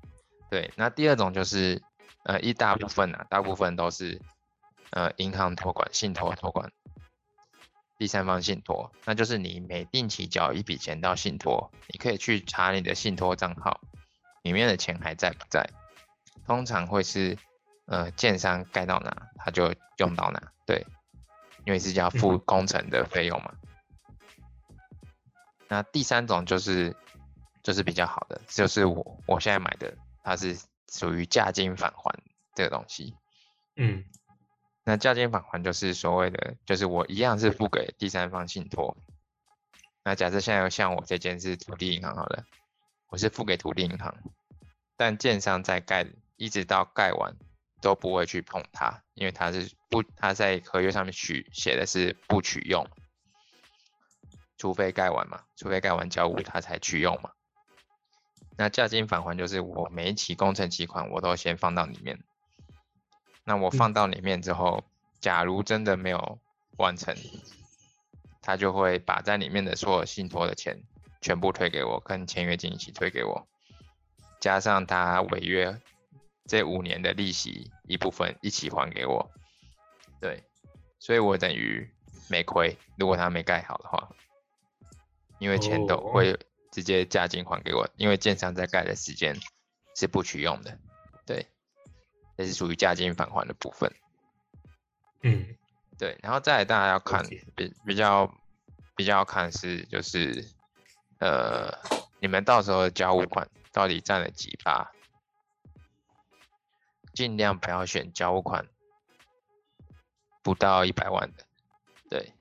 [0.50, 1.82] 对，那第二种就是，
[2.22, 4.18] 呃，一大部分啊，大部分都是，
[4.90, 6.72] 呃，银行托管、信托托管，
[7.98, 13.80] 第三方信托，那就是你每定期缴一笔钱到信托，你可以去查你的信托账号，
[14.42, 15.68] 里面的钱还在不在？
[16.46, 17.36] 通常会是，
[17.86, 20.86] 呃，建商盖到哪，他就用到哪，对，
[21.66, 23.52] 因为是要付嗯工程的费用嘛。
[25.66, 26.96] 那第三种就是
[27.62, 30.56] 就是比较好的，就是我我现在买的，它是
[30.88, 32.18] 属于价金返还
[32.54, 33.14] 这个东西。
[33.76, 34.04] 嗯
[34.88, 38.96] 那价金返还就是所谓的，就是我一样是付给第三方信托。
[40.02, 42.46] 那假设现在像我这间是土地银行好了，
[43.08, 44.16] 我是付给土地银行，
[44.96, 47.36] 但建商在盖，一直到盖完
[47.82, 52.88] 都不会去碰它，因为它是不，它在合约上面取写的是不取用，
[54.56, 57.32] 除非盖完嘛，除非盖完交屋它才取用嘛。
[58.56, 62.24] 那价金返还就是我每一期工程期款我都先放到里面，
[63.48, 64.84] 那我放到里面之后，
[65.20, 66.38] 假如真的没有
[66.76, 67.16] 完成，
[68.42, 70.82] 他就会把在里面的所有信托的钱
[71.22, 73.48] 全部退给我，跟签约金一起退给我，
[74.38, 75.80] 加上他违约
[76.44, 79.30] 这五年的利息一部分一起还给我。
[80.20, 80.44] 对，
[80.98, 81.90] 所以我等于
[82.28, 84.10] 没亏，如果他没盖好的话，
[85.38, 86.12] 因为钱都哦。
[86.12, 86.38] 会
[86.70, 89.34] 直接加金还给我，因为建商在盖的时间
[89.96, 90.78] 是不取用的。
[91.24, 91.46] 对，
[92.38, 93.92] 这是属于价金返还的部分。
[95.22, 95.56] 嗯
[95.98, 97.26] 对，然后再来大家要看
[97.56, 98.32] 比比较
[98.94, 100.48] 比较要看是就是
[101.18, 101.76] 呃
[102.20, 104.92] 你们到时候的交屋款到底占了几趴，
[107.12, 108.64] 尽量不要选交屋款
[110.40, 111.44] 不到一百万的，
[112.08, 112.32] 对，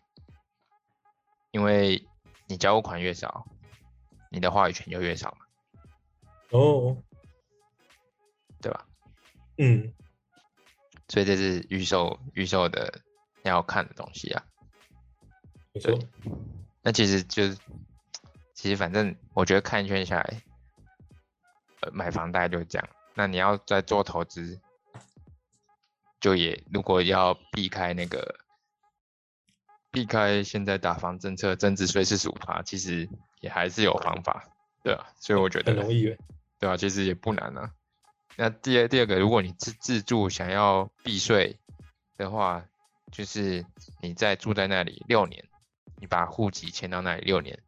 [1.49, 2.07] 因为
[2.45, 3.47] 你交屋款越少，
[4.29, 5.45] 你的话语权就越少嘛，
[6.51, 6.95] 哦？
[9.57, 9.93] 嗯
[11.09, 13.01] 所以这是预售预售的
[13.43, 14.43] 要看的东西啊。
[15.73, 15.97] 没错。
[16.81, 17.57] 那其实就是，
[18.53, 20.41] 其实反正我觉得看一圈下来，
[21.81, 22.89] 呃，买房大概就是这样。
[23.13, 24.59] 那你要在做投资，
[26.19, 28.39] 就也如果要避开那个，
[29.91, 33.07] 避开现在打房政策增值税是十五趴，其实
[33.39, 34.43] 也还是有方法，
[34.83, 35.07] 对啊。
[35.19, 36.15] 所以我觉得很容易。
[36.59, 37.71] 对啊，其实也不难啊。
[38.37, 41.59] 那第二第二个，如果你自自住想要避税
[42.17, 42.63] 的话，
[43.11, 43.65] 就是
[44.01, 45.43] 你在住在那里六年，
[45.99, 47.59] 你把户籍迁到那里六年，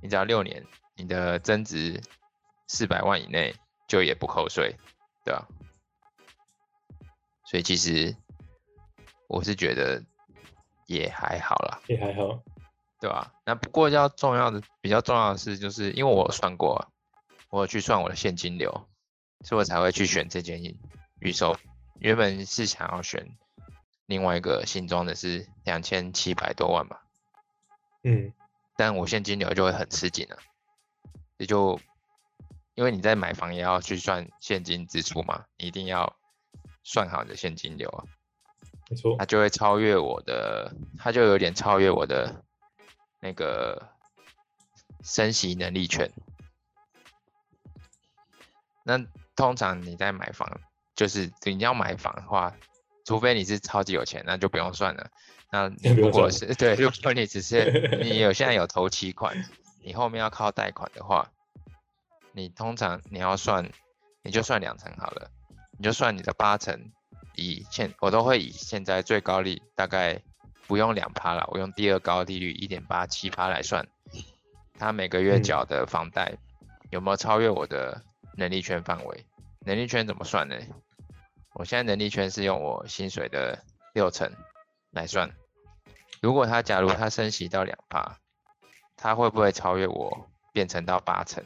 [0.00, 0.66] 你只要六年，
[0.96, 2.02] 你的增值
[2.66, 3.54] 四百万以内
[3.86, 4.74] 就也不扣税，
[5.24, 5.46] 对吧、
[7.44, 8.16] 所以其实
[9.28, 10.02] 我是觉得
[10.86, 12.42] 也还好啦，也还好。
[13.00, 16.88] 对吧、那不过要重要的比较重要的是，就是因为我有算过啊，
[17.48, 18.88] 我有去算我的现金流，
[19.44, 20.60] 所以我才会去选这件
[21.20, 21.56] 预售。
[22.00, 23.36] 原本是想要选
[24.06, 27.02] 另外一个新装的是两千七百多万吧，
[28.04, 28.32] 嗯
[28.76, 30.38] 但我现金流就会很吃紧了，
[31.36, 31.80] 也就
[32.74, 36.16] 因为你在买房也要去算现金支出嘛，你一定要
[36.84, 38.04] 算好你的现金流啊，
[38.88, 42.44] 没错它，就会超越我的，它就有点超越我的
[43.18, 43.90] 那个
[45.02, 46.08] 升息能力圈。
[48.84, 49.04] 那
[49.38, 50.60] 通常你在买房，
[50.96, 52.52] 就是你要买房的话，
[53.04, 55.08] 除非你是超级有钱，那就不用算了。
[55.52, 59.48] 那你 如果是 对，如果你只是你有现在有头期款，
[59.84, 61.30] 你后面要靠贷款的话，
[62.32, 63.70] 你通常你要算，
[64.24, 65.30] 你就算两成好了，
[65.78, 66.90] 你就算你的八成，
[67.36, 70.20] 以现我都会以现在最高利大概
[70.66, 73.86] 不用两趴了，我用第二高利率一点八七趴来算，
[74.76, 76.36] 他每个月嗯缴的房贷
[76.90, 78.02] 有没有超越我的
[78.36, 79.24] 能力圈范围？
[79.60, 80.56] 能力圈怎么算呢？
[81.54, 84.32] 我现在能力圈是用我薪水的六成
[84.90, 85.34] 来算，
[86.20, 88.18] 如果他假如他升息到两趴，
[88.96, 91.44] 他会不会超越我变成到八成？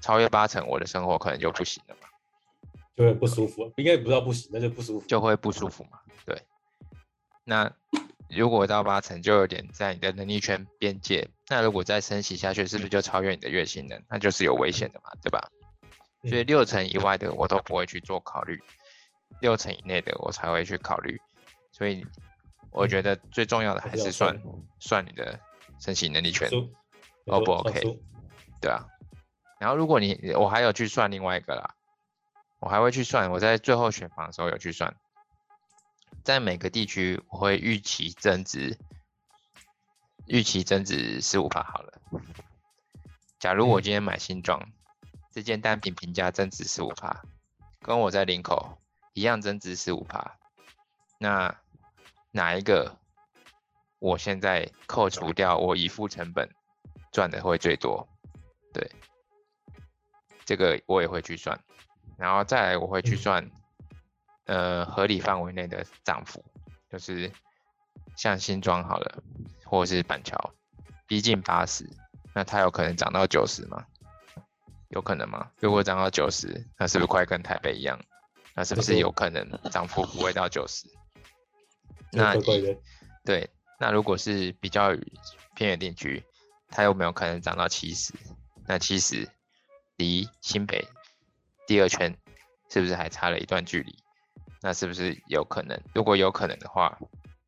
[0.00, 2.08] 超越八成，我的生活可能就不行了嘛。
[2.94, 5.06] 就会不舒服，应该不知道不行，那就不舒服。
[5.06, 5.98] 就会不舒服嘛。
[6.26, 6.42] 对，
[7.44, 7.72] 那
[8.28, 11.28] 如果到八成，就有点在你的能力圈边界。
[11.48, 13.96] 那如果再升息下去，是不是就超越你的月薪呢？
[14.08, 15.50] 那就是有危险的嘛，对吧？
[16.24, 18.62] 所以嗯六成以外的我都不会去做考虑，
[19.40, 21.20] 六成以内的我才会去考虑。
[21.72, 22.06] 所以
[22.70, 24.44] 我觉得最重要的还还是算算
[24.78, 25.38] 算你的
[25.80, 26.48] 申请能力圈。
[27.26, 27.98] O 不 OK？
[28.60, 28.86] 对啊。
[29.58, 31.74] 然后如果你我还有去算另外一个啦，
[32.58, 34.96] 我还会去算，我在最后选房的时候有去算，
[36.24, 38.76] 在每个地区我会预期增值，
[40.26, 42.00] 预期增值十五好了。
[43.38, 44.68] 假如我嗯今天买新庄，
[45.32, 46.92] 这件单品评价增值十五
[47.80, 48.78] 跟我在领口
[49.14, 50.04] 一样增值十五
[51.18, 51.56] 那
[52.30, 52.96] 哪一个
[53.98, 56.50] 我现在扣除掉我已付成本
[57.10, 58.06] 赚的会最多？
[58.74, 58.90] 对，
[60.44, 61.58] 这个我也会去算，
[62.16, 63.50] 然后再来我会去嗯算，
[64.44, 66.44] 呃，合理范围内的涨幅，
[66.90, 67.32] 就是
[68.16, 69.22] 像新庄好了，
[69.64, 70.52] 或者是板桥，
[71.06, 71.88] 逼近八十，
[72.34, 73.86] 那它有可能涨到九十吗？
[74.92, 75.50] 有可能吗？
[75.58, 77.98] 如果涨到九十，那是不是快跟台北一样？
[78.54, 80.86] 那是不是有可能涨幅不会到九十？
[82.12, 82.78] 那以怪怪的。
[83.24, 84.90] 对，那如果是比较
[85.54, 86.22] 偏远地区，
[86.68, 88.12] 它有没有可能涨到七十？
[88.66, 89.28] 那七十
[89.96, 90.86] 离新北
[91.66, 92.16] 第二圈
[92.68, 93.96] 是不是还差了一段距离？
[94.60, 95.80] 那是不是有可能？
[95.94, 96.98] 如果有可能的话，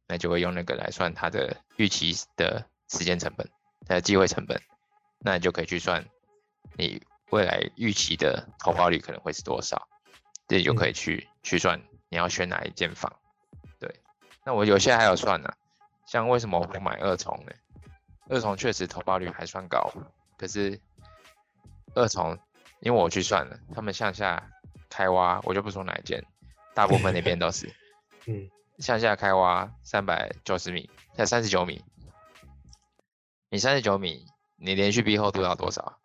[0.09, 3.49] 那就会用那个来算它的预期的时间成本、
[3.87, 4.61] 它的机会成本，
[5.19, 6.05] 那你就可以去算
[6.77, 9.89] 你未来预期的投报率可能会是多少，
[10.47, 13.13] 这就可以去、去算你要选哪一间房。
[13.79, 13.93] 对，
[14.45, 15.53] 那我有些还有算呢、
[16.07, 17.53] 像为什么我不买二重呢？
[18.29, 19.93] 二重确实投报率还算高，
[20.39, 20.81] 可是
[21.95, 22.39] 二重
[22.81, 24.51] 因为我去算了，他们向下
[24.89, 26.25] 开挖，我就不说哪一间，
[26.75, 27.71] 大部分那边都是
[28.27, 28.49] 嗯，
[28.79, 31.85] 向下开挖三百九十米，才三十九米，
[33.51, 35.99] 你三十九米，你连续壁厚度要多少？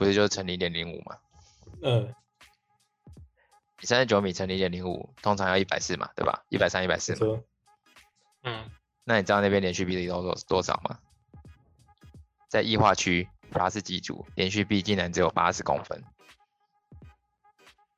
[0.00, 1.18] 不是就是乘零点零五吗？
[1.82, 2.14] 嗯，
[3.78, 6.42] 你三十九米乘零点零五，通常要一百四嘛，对吧？
[6.48, 7.38] 一百三、一百四嘛。
[8.44, 8.70] 嗯，
[9.04, 10.98] 那你知道那边连续壁力都多多少吗？
[12.48, 16.02] 在异化区八十几组，连续壁竟然只有八十公分，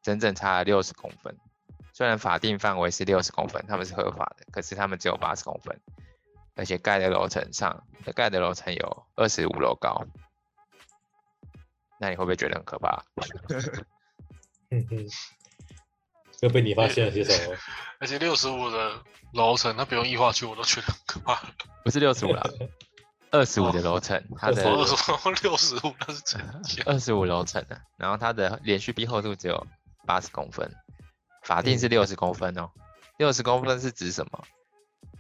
[0.03, 1.39] 整整差了六十公分。
[1.93, 5.81] 虽然法定范围是六十公分，他们是合法的，可是他们只有八十公分，
[6.57, 10.05] 而且盖的楼层上，盖的楼层有二十五楼高。
[12.03, 13.05] 那你会不会觉得很可怕？
[14.71, 15.07] 嗯嗯，
[16.41, 17.57] 又被你发现了些什么？
[18.01, 19.01] 而且六十五的
[19.35, 21.41] 楼层，它不用液化区，我都觉得很可怕。
[21.85, 22.43] 不是六十五啦，
[23.31, 26.83] 二十五的楼层，它的25我说六十五那是？
[26.85, 29.65] 二十五楼层的，然后它的连续壁厚度只有
[30.05, 30.75] 八十公分，
[31.45, 32.69] 法定是六十公分哦。
[33.19, 34.45] 六十公分是指什么？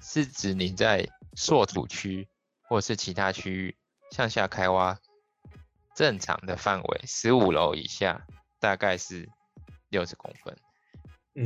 [0.01, 2.28] 是指你在硕土区
[2.68, 3.76] 或是其他区域
[4.11, 4.99] 向下开挖，
[5.95, 8.26] 正常的范围十五楼以下
[8.61, 9.28] 大概是
[9.88, 10.57] 六十公分。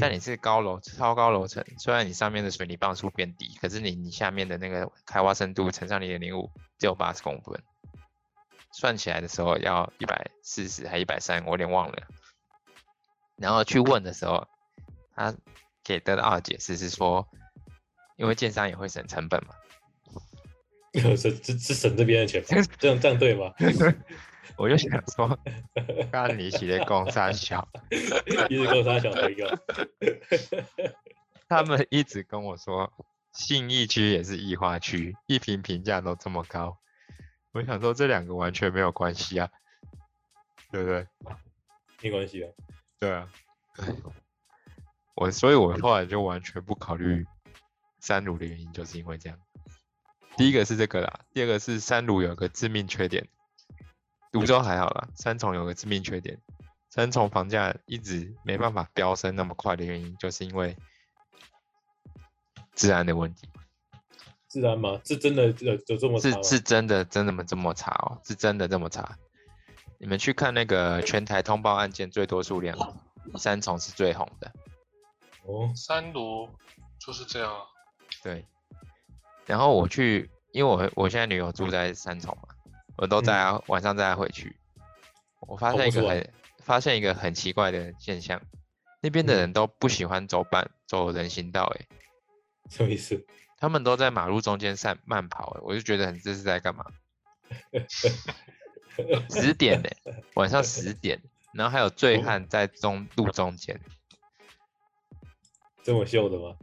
[0.00, 7.62] 但你嗯是高楼超高楼层，虽然你上面的水泥磅数变低，可是你你下面的那个开挖深度乘上零点零五只有八十公分，
[8.72, 12.02] 算起来的时候要一百四十还一百三，我有点忘了。
[13.36, 14.48] 然后去问的时候，
[15.14, 15.32] 他
[15.84, 17.28] 给得到的解释是说，
[18.16, 19.54] 因为建商也会省成本嘛，
[21.16, 22.42] 是是是省这边的钱？
[22.80, 23.54] 这样这样对吗？
[24.56, 25.38] 我就想说，
[26.12, 27.68] 干你写的工三小，
[28.48, 29.58] 一直工三小的一个，
[31.48, 32.92] 他们一直跟我说，
[33.32, 36.78] 信义区也是异化区，一瓶评价都这么高。
[37.52, 39.50] 我想说，这两个完全没有关系啊，
[40.70, 41.06] 对不对？
[42.02, 42.50] 没关系啊。
[42.98, 43.28] 对啊，
[45.14, 47.26] 我所以，我后来就完全不考虑
[47.98, 49.38] 三鲁的原因，就是因为这样。
[50.36, 53.26] 第一个是这个啦，第二个是三鲁有个致命缺点，
[54.32, 56.38] 泸州还好啦，三重有个致命缺点，
[56.90, 60.76] 三重房价一直没办法飙升那么快的原因，就是因为
[62.74, 63.48] 治安的问题。
[64.48, 65.00] 治安吗？
[65.04, 66.42] 是真的有有这么差是？
[66.42, 68.20] 是真的真的吗这么差哦？
[68.24, 69.18] 是真的这么差？
[69.98, 72.76] 你们去看那个全台通报案件最多数量，
[73.36, 74.52] 三重是最红的。
[75.44, 76.48] 哦，三卢
[76.98, 77.62] 就是这样啊。
[78.22, 78.46] 对，
[79.46, 82.54] 然后我去，因为我我现在女友住在三重嘛，
[82.96, 84.56] 我都在、啊晚上再回去。
[85.40, 88.40] 我发现一个很发现一个很奇怪的现象，
[89.00, 91.86] 那边的嗯人都不喜欢走板走人行道、欸，
[92.70, 93.24] 什么意思？
[93.58, 96.84] 他们都在马路中间散慢跑、欸，我就觉得很这是在干嘛？
[99.30, 99.88] 十点呢、
[100.34, 101.20] 晚上十点，
[101.52, 103.78] 然后还有醉哦汉在中路中间。
[105.82, 106.56] 这么秀的吗？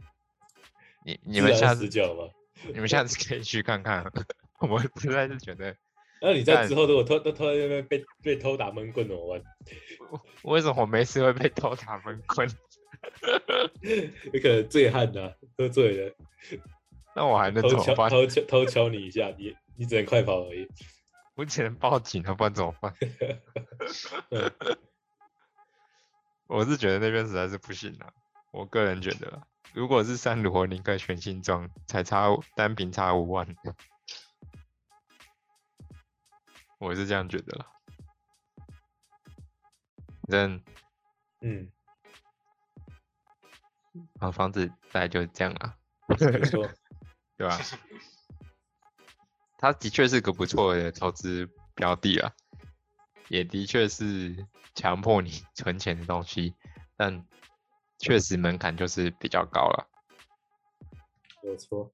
[1.04, 2.30] 你你们下次自然死角吗？
[2.74, 4.04] 你们下次可以去看看，
[4.60, 5.74] 我实在是觉得
[6.24, 9.42] 那你在之后如果偷偷偷在那边被被偷打闷棍怎么办？
[10.44, 12.48] 为什么我没事会被偷打闷棍？
[14.32, 16.14] 有可能醉汉呐、喝醉了，
[17.14, 18.08] 那我还能怎么办？
[18.08, 20.66] 偷敲偷敲你一下，你你只能快跑而已。
[21.34, 22.94] 我只能报警了，不然怎么办？
[24.30, 24.50] 嗯
[26.46, 28.10] 我是觉得那边实在是不行啊，
[28.52, 29.42] 我个人觉得，
[29.74, 33.46] 如果是三卢，我宁可选新庄，才差单瓶差五万，
[36.84, 37.66] 我是这样觉得啦。
[40.28, 40.62] 反正
[41.40, 41.70] 嗯，
[44.20, 45.76] 啊，房子大概就是这样啊，
[46.08, 46.70] 没错，
[47.36, 47.58] 对吧？
[49.58, 52.32] 它的确是个不错的投资标的啊，
[53.28, 56.54] 也的确是强迫你存钱的东西，
[56.96, 57.24] 但
[57.98, 59.88] 确实门槛就是比较高了。
[61.42, 61.90] 没错。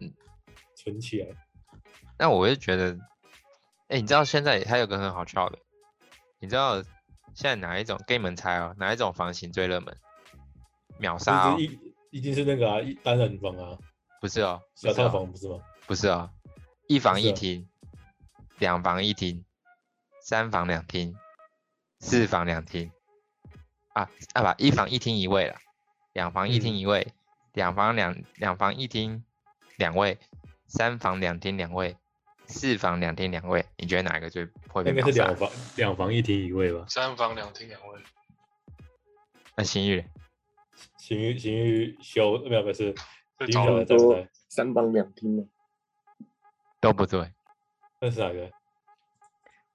[0.00, 0.12] 嗯，
[0.76, 1.28] 存起来。
[2.18, 2.96] 那我会觉得，
[3.92, 5.58] 哎、你知道现在还有个很好笑的，
[6.40, 6.82] 你知道
[7.34, 8.00] 现在哪一种？
[8.06, 9.94] 给你们猜哦，哪一种房型最热门？
[10.98, 11.78] 秒杀哦，一
[12.10, 13.76] 一定是那个啊，一单人房啊，
[14.18, 15.58] 不是哦，不小套房不是吗？
[15.86, 16.30] 不是哦，
[16.88, 17.68] 一房一厅，
[18.58, 19.44] 两房一厅，
[20.22, 21.14] 三房两厅，
[21.98, 22.90] 四房两厅，
[23.92, 25.56] 啊啊不，一房一厅一卫了，
[26.14, 27.12] 两房一厅嗯一卫，
[27.52, 29.22] 两房两两房一厅
[29.76, 30.18] 两卫，
[30.66, 31.94] 三房两厅两卫，
[32.46, 35.34] 四房两厅两卫，你觉得哪一个最会被应该是两？
[35.36, 36.84] 房两房一厅一卫吧。
[36.88, 38.00] 三房两厅两卫，
[39.56, 40.10] 那新玉嘞
[40.98, 42.94] 行于行于修没有不是，
[43.38, 44.26] 行于最早的小的在不？
[44.48, 45.44] 三房两厅吗？
[46.80, 47.32] 都不对，
[48.00, 48.50] 那是哪个？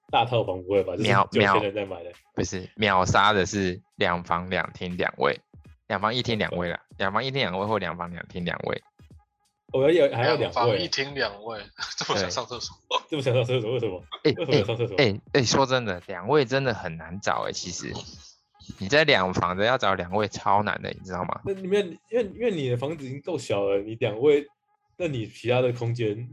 [0.09, 0.93] 大套房不会吧？
[0.97, 2.11] 秒秒钱人在买的。
[2.33, 5.37] 不是秒杀的是两房两厅两卫，
[5.87, 8.83] 两房一厅两卫啦，两房一厅两卫或两房两厅两卫。
[9.73, 11.59] 我要有还要两房一，厅两卫，
[11.97, 12.75] 这么想上厕所？
[13.09, 14.01] 这么想上厕所为什么？
[14.23, 14.95] 哎为什么要上厕所？
[14.97, 17.93] 哎哎，说真的，两位真的很难找哎、其实
[18.79, 21.41] 你在两房的要找两位超难的，你知道吗？
[21.45, 24.45] 那里面因为因为你的房子已经够小了，你两位，
[24.97, 26.27] 那你其他的空间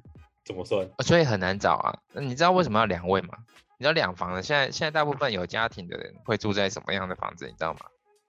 [0.45, 0.89] 怎么算？
[1.05, 1.99] 所以很难找啊。
[2.13, 3.37] 那你知道为什么要两位吗？
[3.79, 7.47] 你知道两房的现在现在大部分有家庭的人会住在什么样的房子？
[7.47, 7.81] 你知道吗？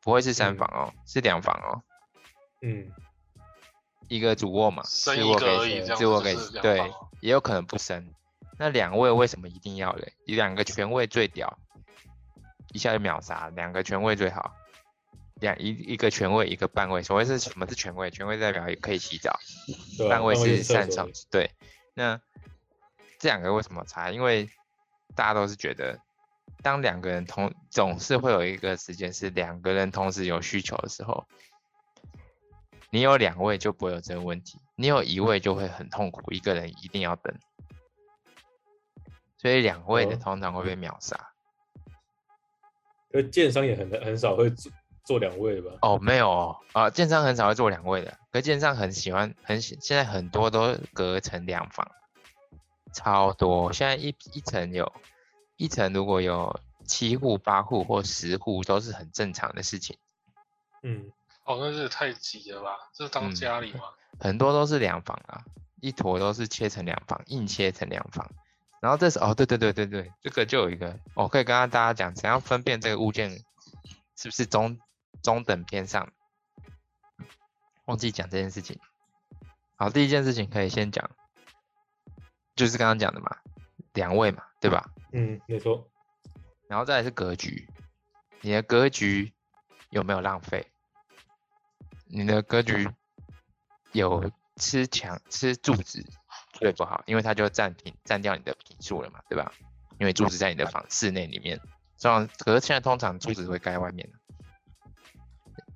[0.02, 1.82] 不会是三嗯房哦，是两房哦，
[2.62, 2.92] 嗯，
[4.08, 6.92] 一个主卧嘛，生一次卧给个而已，这样次卧给子就是对
[7.22, 8.12] 也有可能不生。
[8.58, 10.14] 那两位为什么一定要嘞？
[10.26, 11.58] 两个全位最屌，
[12.72, 14.56] 一下就秒杀，两个全位最好。
[15.42, 17.04] 两一一个全位，一个半位。
[17.04, 18.10] 所谓是什么是全位？
[18.10, 19.38] 全位代表也可以洗澡？
[20.08, 21.10] 半位是厕擅长。
[21.30, 21.52] 对，
[21.94, 22.22] 那
[23.20, 24.12] 这两个为什么差？
[24.12, 24.50] 因为
[25.14, 26.00] 大家都是觉得，
[26.64, 31.28] 当两个人同总是会有一个时间是两个人同时有需求的时候，
[32.92, 37.38] 你有两位就不会有这个问题，你有一位就会很痛苦，一个人一定要等，
[39.38, 41.32] 所以两位的哦通常会被秒杀。
[43.12, 44.72] 可是建商也很很少会做
[45.06, 45.72] 做两位吧？
[45.82, 51.90] 哦，没有哦，啊，建商很少会做两位的，可是建商很喜欢，很喜，现在很多都隔成两房，
[52.94, 53.72] 超多。
[53.72, 54.92] 现在一一层有，
[55.58, 59.98] 一层如果有七户、八户或十户，都是很正常的事情。
[60.84, 61.12] 嗯，
[61.46, 62.78] 哦，那是太挤了吧？
[62.94, 63.82] 这是当嗯家里吗？
[64.20, 65.46] 很多都是两房啊，
[65.80, 68.30] 一坨都是切成两房，硬切成两房。
[68.82, 73.32] 然后这是哦，对对对对对，这个就有一个，我可以跟大家讲，怎样分辨这个物件
[74.16, 74.80] 是不是中
[75.24, 76.12] 中等偏上。
[77.86, 78.80] 忘记讲这件事情。
[79.76, 81.10] 好，第一件事情可以先讲，
[82.56, 83.38] 就是刚刚讲的嘛，
[83.94, 84.90] 两位嘛，对吧？
[85.14, 85.88] 嗯，没错。
[86.68, 87.70] 然后再来是格局，
[88.42, 89.34] 你的格局
[89.90, 90.68] 有没有浪费？
[92.06, 92.90] 你的格局
[93.92, 96.06] 有吃墙吃柱子
[96.54, 99.52] 最不好，因为它就占平占掉你的平数了嘛，对吧？
[100.00, 101.60] 因为柱子在你的房室内里面，
[101.98, 104.10] 这样可是现在通常柱子会盖外面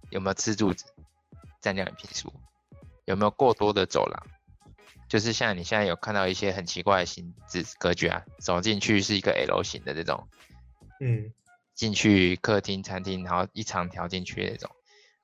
[0.10, 0.86] 有没有吃柱子
[1.62, 2.34] 占掉你平数？
[3.06, 4.28] 有没有过多的走廊？
[5.08, 10.28] 就是像你现在有看到一些很奇怪的形制格局啊，走进去是一个 L 型的这种，
[11.00, 11.34] 嗯，
[11.74, 14.70] 进去客厅、餐厅，然后一长条进去那种，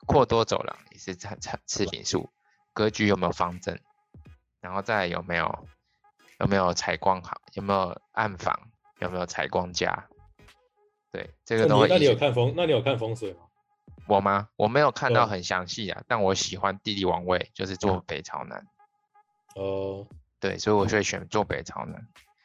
[0.05, 2.29] 扩多走廊也是产产次品数。
[2.73, 3.79] 格局有没有方正？
[4.59, 5.67] 然后再有没有
[6.39, 7.41] 有没有采光好？
[7.53, 8.71] 有没有暗房？
[8.99, 10.07] 有没有采光架？
[11.11, 11.87] 对，这个都会。
[11.87, 12.53] 那你有看风？
[12.55, 13.39] 那你有看风水吗？
[14.07, 14.49] 我吗？
[14.55, 18.65] 我没有看到很详细啊，但我喜欢地理王位，就是坐北朝南。
[19.55, 20.05] 哦，
[20.39, 21.95] 对，所以我会选坐北朝南。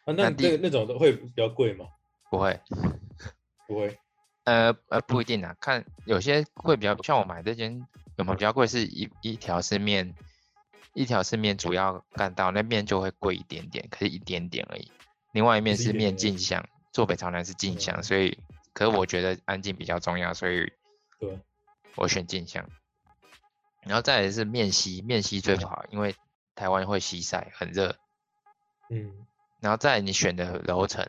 [0.04, 1.86] 啊，那那那种会比较贵吗？
[2.30, 2.60] 不会，
[3.66, 3.98] 不会。
[4.50, 7.86] 呃呃，不一定啊，看有些会比较，像我买这间
[8.16, 8.66] 有没有比较贵？
[8.66, 10.14] 是一一条是面，
[10.94, 14.90] 一条是面主要干道，那面就会贵一点点，可是一点点而已。
[15.32, 18.38] 另外一面是面镜像，坐北朝南是镜像，所以，
[18.72, 20.72] 可是我觉得安静比较重要，所以。
[21.18, 21.38] 对。
[21.96, 22.68] 我选镜像，
[23.82, 26.14] 然后再来是面西，面西最不好，因为
[26.54, 27.96] 台湾会西晒，很热。
[28.88, 29.26] 嗯，
[29.60, 31.06] 然后再你选的楼层，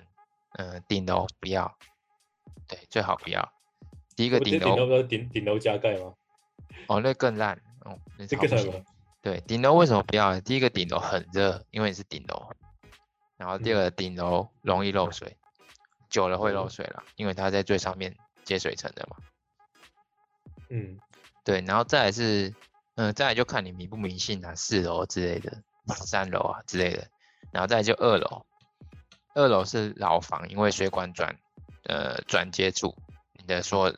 [0.54, 1.78] 嗯，顶楼不要，
[2.68, 3.52] 对，最好不要。
[4.16, 6.14] 第一个顶楼，要顶顶楼加盖吗？
[6.88, 8.74] 哦，那更烂，哦，那这个什么？
[9.22, 10.39] 对，顶楼为什么不要？
[10.42, 12.50] 第一个顶楼很热，因为你是顶楼，
[13.38, 15.38] 然后第二个顶楼容易漏水，
[16.10, 19.18] 久了会漏水了，因为它在最上面接水层的嘛。
[20.70, 21.00] 嗯，
[21.44, 22.54] 对，然后再来是，
[22.96, 27.08] 嗯，再来就看你迷不迷信啊，四楼之类的，三楼啊之类的，
[27.52, 28.46] 然后再就二楼，
[29.36, 31.38] 二楼是老房，因为水管转，
[31.84, 32.96] 呃，转接处，
[33.34, 33.96] 你的说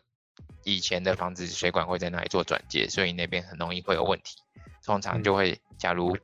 [0.64, 4.38] 以前的房子水管会在那里做转接，所以那边很容易会有问题，
[4.84, 6.18] 通常就会，假如，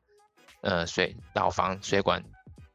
[0.62, 2.24] 呃，水老房水管，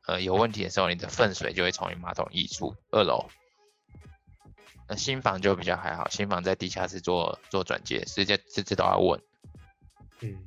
[0.07, 3.31] 呃，有问题的时候，你的粪水就会从你马桶溢出二楼。
[4.87, 9.23] 那新房就比较还好，新房在地下室做做转接，直接直接都要问。
[10.21, 10.45] 嗯，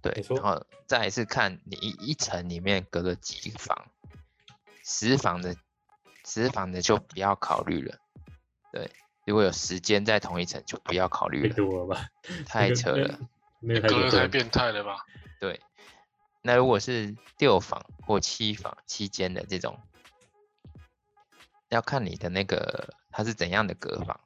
[0.00, 3.90] 对，然后再是看你一一层里面隔了几房，
[4.84, 5.56] 十房的
[6.24, 7.98] 十房的就不要考虑了。
[8.72, 8.90] 对，
[9.26, 11.48] 如果有时间在同一层就不要考虑了。
[11.48, 12.08] 太多了吧？
[12.46, 13.18] 太扯了，
[13.60, 15.04] 隔太变态了吧？
[15.40, 15.60] 对，
[16.42, 19.78] 那如果是六房或七房期间的这种。
[21.68, 24.20] 要看你的那个它是怎样的隔房，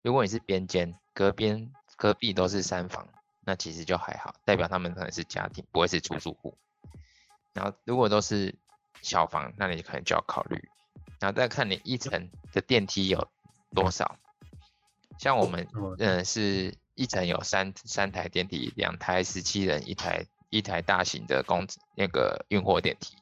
[0.00, 3.06] 如果你是边间，隔边隔壁都是三房，
[3.40, 6.56] 那其实就还好，代表他们可能是家庭，不会是出租户。
[7.52, 8.54] 然后如果都是
[9.02, 10.69] 小房，那你可能就要考虑，
[11.20, 13.28] 然后再看你一层的电梯有
[13.74, 14.18] 多少。
[15.18, 15.68] 像我们
[15.98, 23.14] 嗯是一层有三三台电梯，两台十七人，一台一台大型的公那个运货电梯。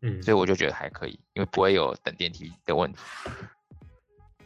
[0.00, 2.98] 嗯，所以我就觉得还可以，因为不会有等电梯的问题。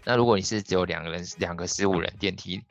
[0.02, 2.64] 那如果你是只有两个人，两个十五人电梯，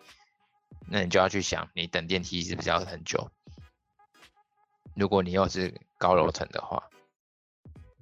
[0.88, 3.32] 那你就要去想，你等电梯是不是要很久？
[4.96, 6.90] 如果你又是高楼层的话，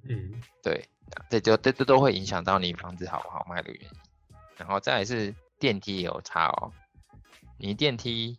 [0.08, 0.88] 嗯，对，
[1.28, 3.90] 这就这这都会影响到你房子好不好卖的原因。
[4.56, 6.72] 然后再是电梯也有差哦，
[7.58, 8.38] 你电梯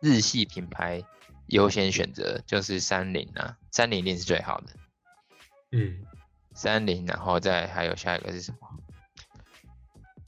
[0.00, 1.02] 日系品牌
[1.46, 4.66] 优先选择就是三菱啊，三菱一定是最好的。
[5.72, 6.04] 嗯，
[6.54, 8.58] 三菱，然后再还有下一个是什么？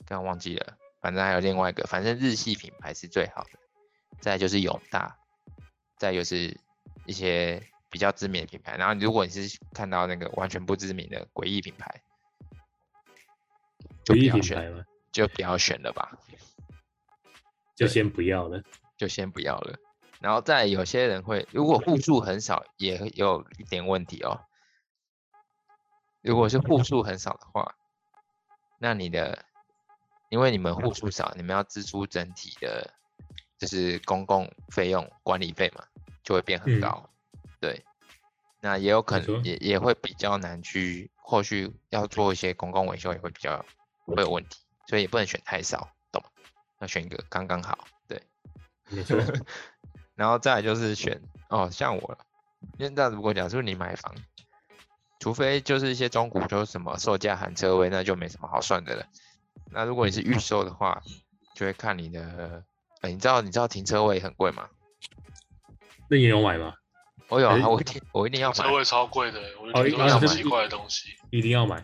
[0.07, 3.51] 刚忘记了，反正还有另外一个，反正日系品牌是最好的。
[4.21, 5.17] 再就是永大，
[5.99, 6.57] 再就是
[7.07, 7.61] 一些
[7.93, 8.77] 比较知名的品牌。
[8.77, 12.03] 然后如果你是看到那个完全不知名的诡异品牌，
[14.03, 14.85] 就不要选了？
[15.13, 16.19] 就不要选了吧，
[17.77, 18.63] 就先不要了，
[18.97, 19.79] 就先不要了。
[20.21, 24.41] 然后再有些人会，如果户数很少，也有一点问题哦。
[26.23, 27.75] 如果是户数很少的话，
[28.79, 29.45] 那你的，
[30.31, 32.95] 因为你们户数少，你们要支出整体的，
[33.59, 35.85] 就是公共费用管理费嘛，
[36.23, 37.11] 就会变很高。
[37.63, 37.85] 对，
[38.61, 43.65] 那也有可能也也会比较难去，后续要做一些公共维修也会比较
[44.05, 44.59] 会有问题，
[44.89, 46.29] 所以也不能选太少，懂吗？
[46.81, 47.79] 要选一个刚刚好。
[48.09, 48.21] 对，
[48.89, 49.17] 没错。
[50.17, 52.19] 然后再就是选哦，像我了，
[52.79, 54.13] 因为那如果假设你买房，
[55.21, 59.07] 除非就是一些中古，就是什么售价含车位，那就没什么好算的了。
[59.71, 61.01] 那如果你是预售的话，
[61.55, 62.65] 就会看你的，
[63.03, 64.69] 呃，你知道你知道停车位很贵吗？
[66.11, 66.75] 那你有买吗？
[67.33, 68.55] 我有啊，我一定我一定要买。
[68.55, 71.09] 车位超贵的，我哦就觉得要买很奇怪的东西。
[71.31, 71.83] 一定要买，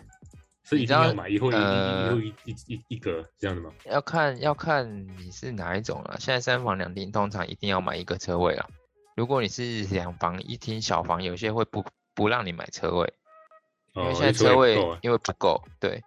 [0.63, 3.73] 是一你知道定要买，以后一呃一一一一一格这样的吗？
[3.87, 6.19] 要看要看你是哪一种了。
[6.21, 8.69] 现在三房两厅通常一定要买一个车位啊。
[9.17, 11.83] 如果你是两房一厅小房，有些会不
[12.15, 13.15] 不让你买车位，
[13.95, 16.05] 因为哦，现在车车位因为不够，对，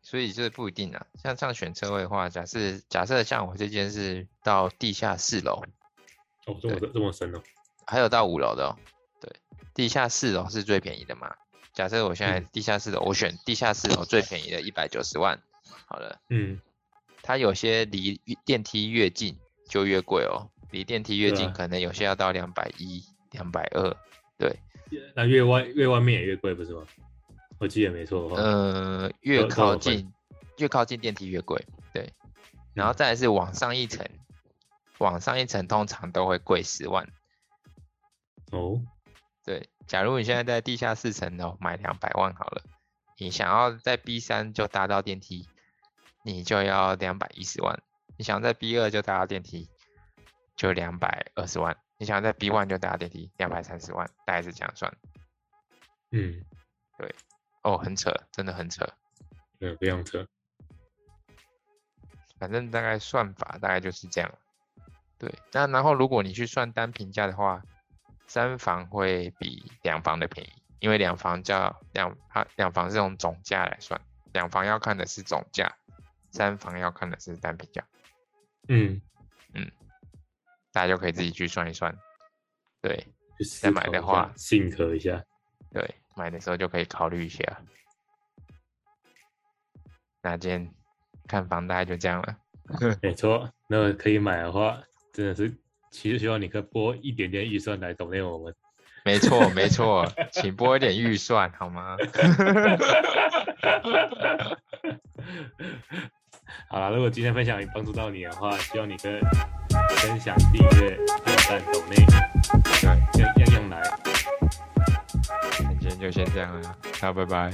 [0.00, 1.06] 所以这不一定啊。
[1.22, 2.58] 像这样选车位的话，假设
[2.88, 5.62] 假设像我这间是到地下四楼，
[6.46, 7.42] 哦，这么这么深哦。
[7.86, 8.76] 还有到五楼的哦。
[9.20, 9.30] 对，
[9.74, 11.34] 地下四楼是最便宜的嘛。
[11.72, 15.40] 假设我现在嗯地下四楼，我选地下四楼最便宜的，一百九十万。
[15.86, 16.60] 好了，嗯，
[17.22, 23.96] 它有些离电梯越近就越贵哦，离电梯越近啊可能有些要到两百一、两百二。
[24.36, 24.58] 对，
[25.14, 26.82] 那越外越外面也越贵不是吗？
[27.58, 30.12] 我记得没错的话，呃，越靠近
[30.58, 31.64] 越靠近电梯越贵。
[31.94, 32.12] 对，
[32.74, 34.06] 然嗯后再来是往上一层，
[34.98, 37.08] 往上一层通常都会贵十万。
[38.52, 38.80] 哦，
[39.44, 42.62] 对，假如你现在在地下四层楼买两百万好了，
[43.18, 45.48] 你想要在 B 三就搭到电梯，
[46.22, 47.74] 你就要两百一十万；
[48.18, 49.70] 你想在 B 二就搭到电梯，
[50.54, 54.94] 就两百二十万；你想在 B one 就搭到电梯，两百三十万，大概是这样算。
[56.10, 56.44] 嗯，
[56.98, 57.14] 对
[57.62, 58.86] 哦，很扯，真的很扯。
[59.58, 60.26] 对，非常扯。
[62.38, 64.30] 反正大概算法大概就是这样。
[65.16, 67.62] 对，那然后如果你去算单评价的话，
[68.26, 74.00] 三房会比两房的便宜，因为两房叫两它两房是用总价来算，
[74.32, 75.70] 两房要看的是总价，
[76.30, 77.84] 三房要看的是单品价，
[78.68, 79.00] 嗯
[79.54, 79.70] 嗯，
[80.72, 81.94] 大家就可以自己去算一算。
[82.80, 83.06] 对
[83.60, 85.22] 再买的话信合一下。
[85.70, 87.44] 对，买的时候就可以考虑一下。
[90.20, 90.74] 那今天
[91.26, 92.36] 看房大概就这样了。
[93.02, 95.52] 没错，那可以买的话，真的是，
[95.92, 98.52] 其实希望你可以拨一点点预算来懂内我们。
[99.04, 101.96] 没错，没错， 请拨一点预算好吗？
[106.68, 109.20] 好了，如果今天分享有帮助到你的话，希望你可以
[109.98, 111.96] 分享、订阅、按赞、抖内，
[112.80, 112.96] 对，样
[113.36, 113.82] 样样来。
[115.62, 117.50] 那今天就先这样了，大家拜拜。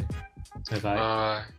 [0.70, 0.97] 拜拜拜。
[0.97, 1.58] 拜。